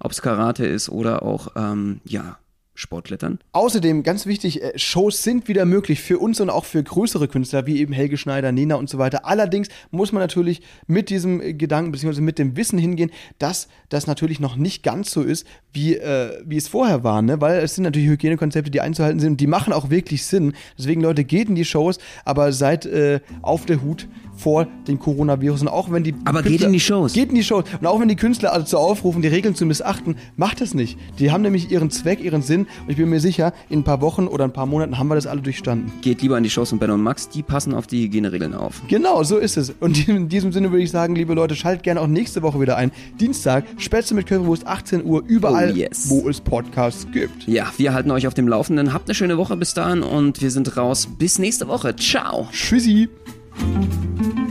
[0.00, 2.38] Ob es Karate ist oder auch, ähm, ja,
[2.74, 3.38] Sportklettern.
[3.52, 7.66] Außerdem, ganz wichtig, äh, Shows sind wieder möglich für uns und auch für größere Künstler,
[7.66, 9.26] wie eben Helge Schneider, Nena und so weiter.
[9.26, 12.20] Allerdings muss man natürlich mit diesem äh, Gedanken bzw.
[12.20, 16.56] mit dem Wissen hingehen, dass das natürlich noch nicht ganz so ist, wie, äh, wie
[16.56, 17.40] es vorher war, ne?
[17.40, 20.54] weil es sind natürlich Hygienekonzepte, die einzuhalten sind und die machen auch wirklich Sinn.
[20.76, 25.62] Deswegen, Leute, geht in die Shows, aber seid äh, auf der Hut vor den Coronavirus
[25.62, 27.12] und auch wenn die Aber geht in die Shows.
[27.12, 27.64] Geht in die Shows.
[27.80, 30.98] Und auch wenn die Künstler also dazu aufrufen, die Regeln zu missachten, macht es nicht.
[31.18, 32.62] Die haben nämlich ihren Zweck, ihren Sinn.
[32.82, 35.14] Und ich bin mir sicher, in ein paar Wochen oder ein paar Monaten haben wir
[35.14, 35.92] das alle durchstanden.
[36.02, 38.82] Geht lieber in die Shows von Ben und Max, die passen auf die Hygieneregeln auf.
[38.88, 39.70] Genau, so ist es.
[39.80, 42.76] Und in diesem Sinne würde ich sagen, liebe Leute, schaltet gerne auch nächste Woche wieder
[42.76, 42.90] ein.
[43.20, 46.08] Dienstag, Spätzle mit Currywurst, 18 Uhr, überall, Oh, yes.
[46.10, 47.46] wo es Podcasts gibt.
[47.46, 48.92] Ja, wir halten euch auf dem Laufenden.
[48.92, 51.08] Habt eine schöne Woche bis dahin und wir sind raus.
[51.18, 51.94] Bis nächste Woche.
[51.96, 52.48] Ciao.
[52.52, 53.08] Tschüssi.
[53.56, 54.43] Thank you.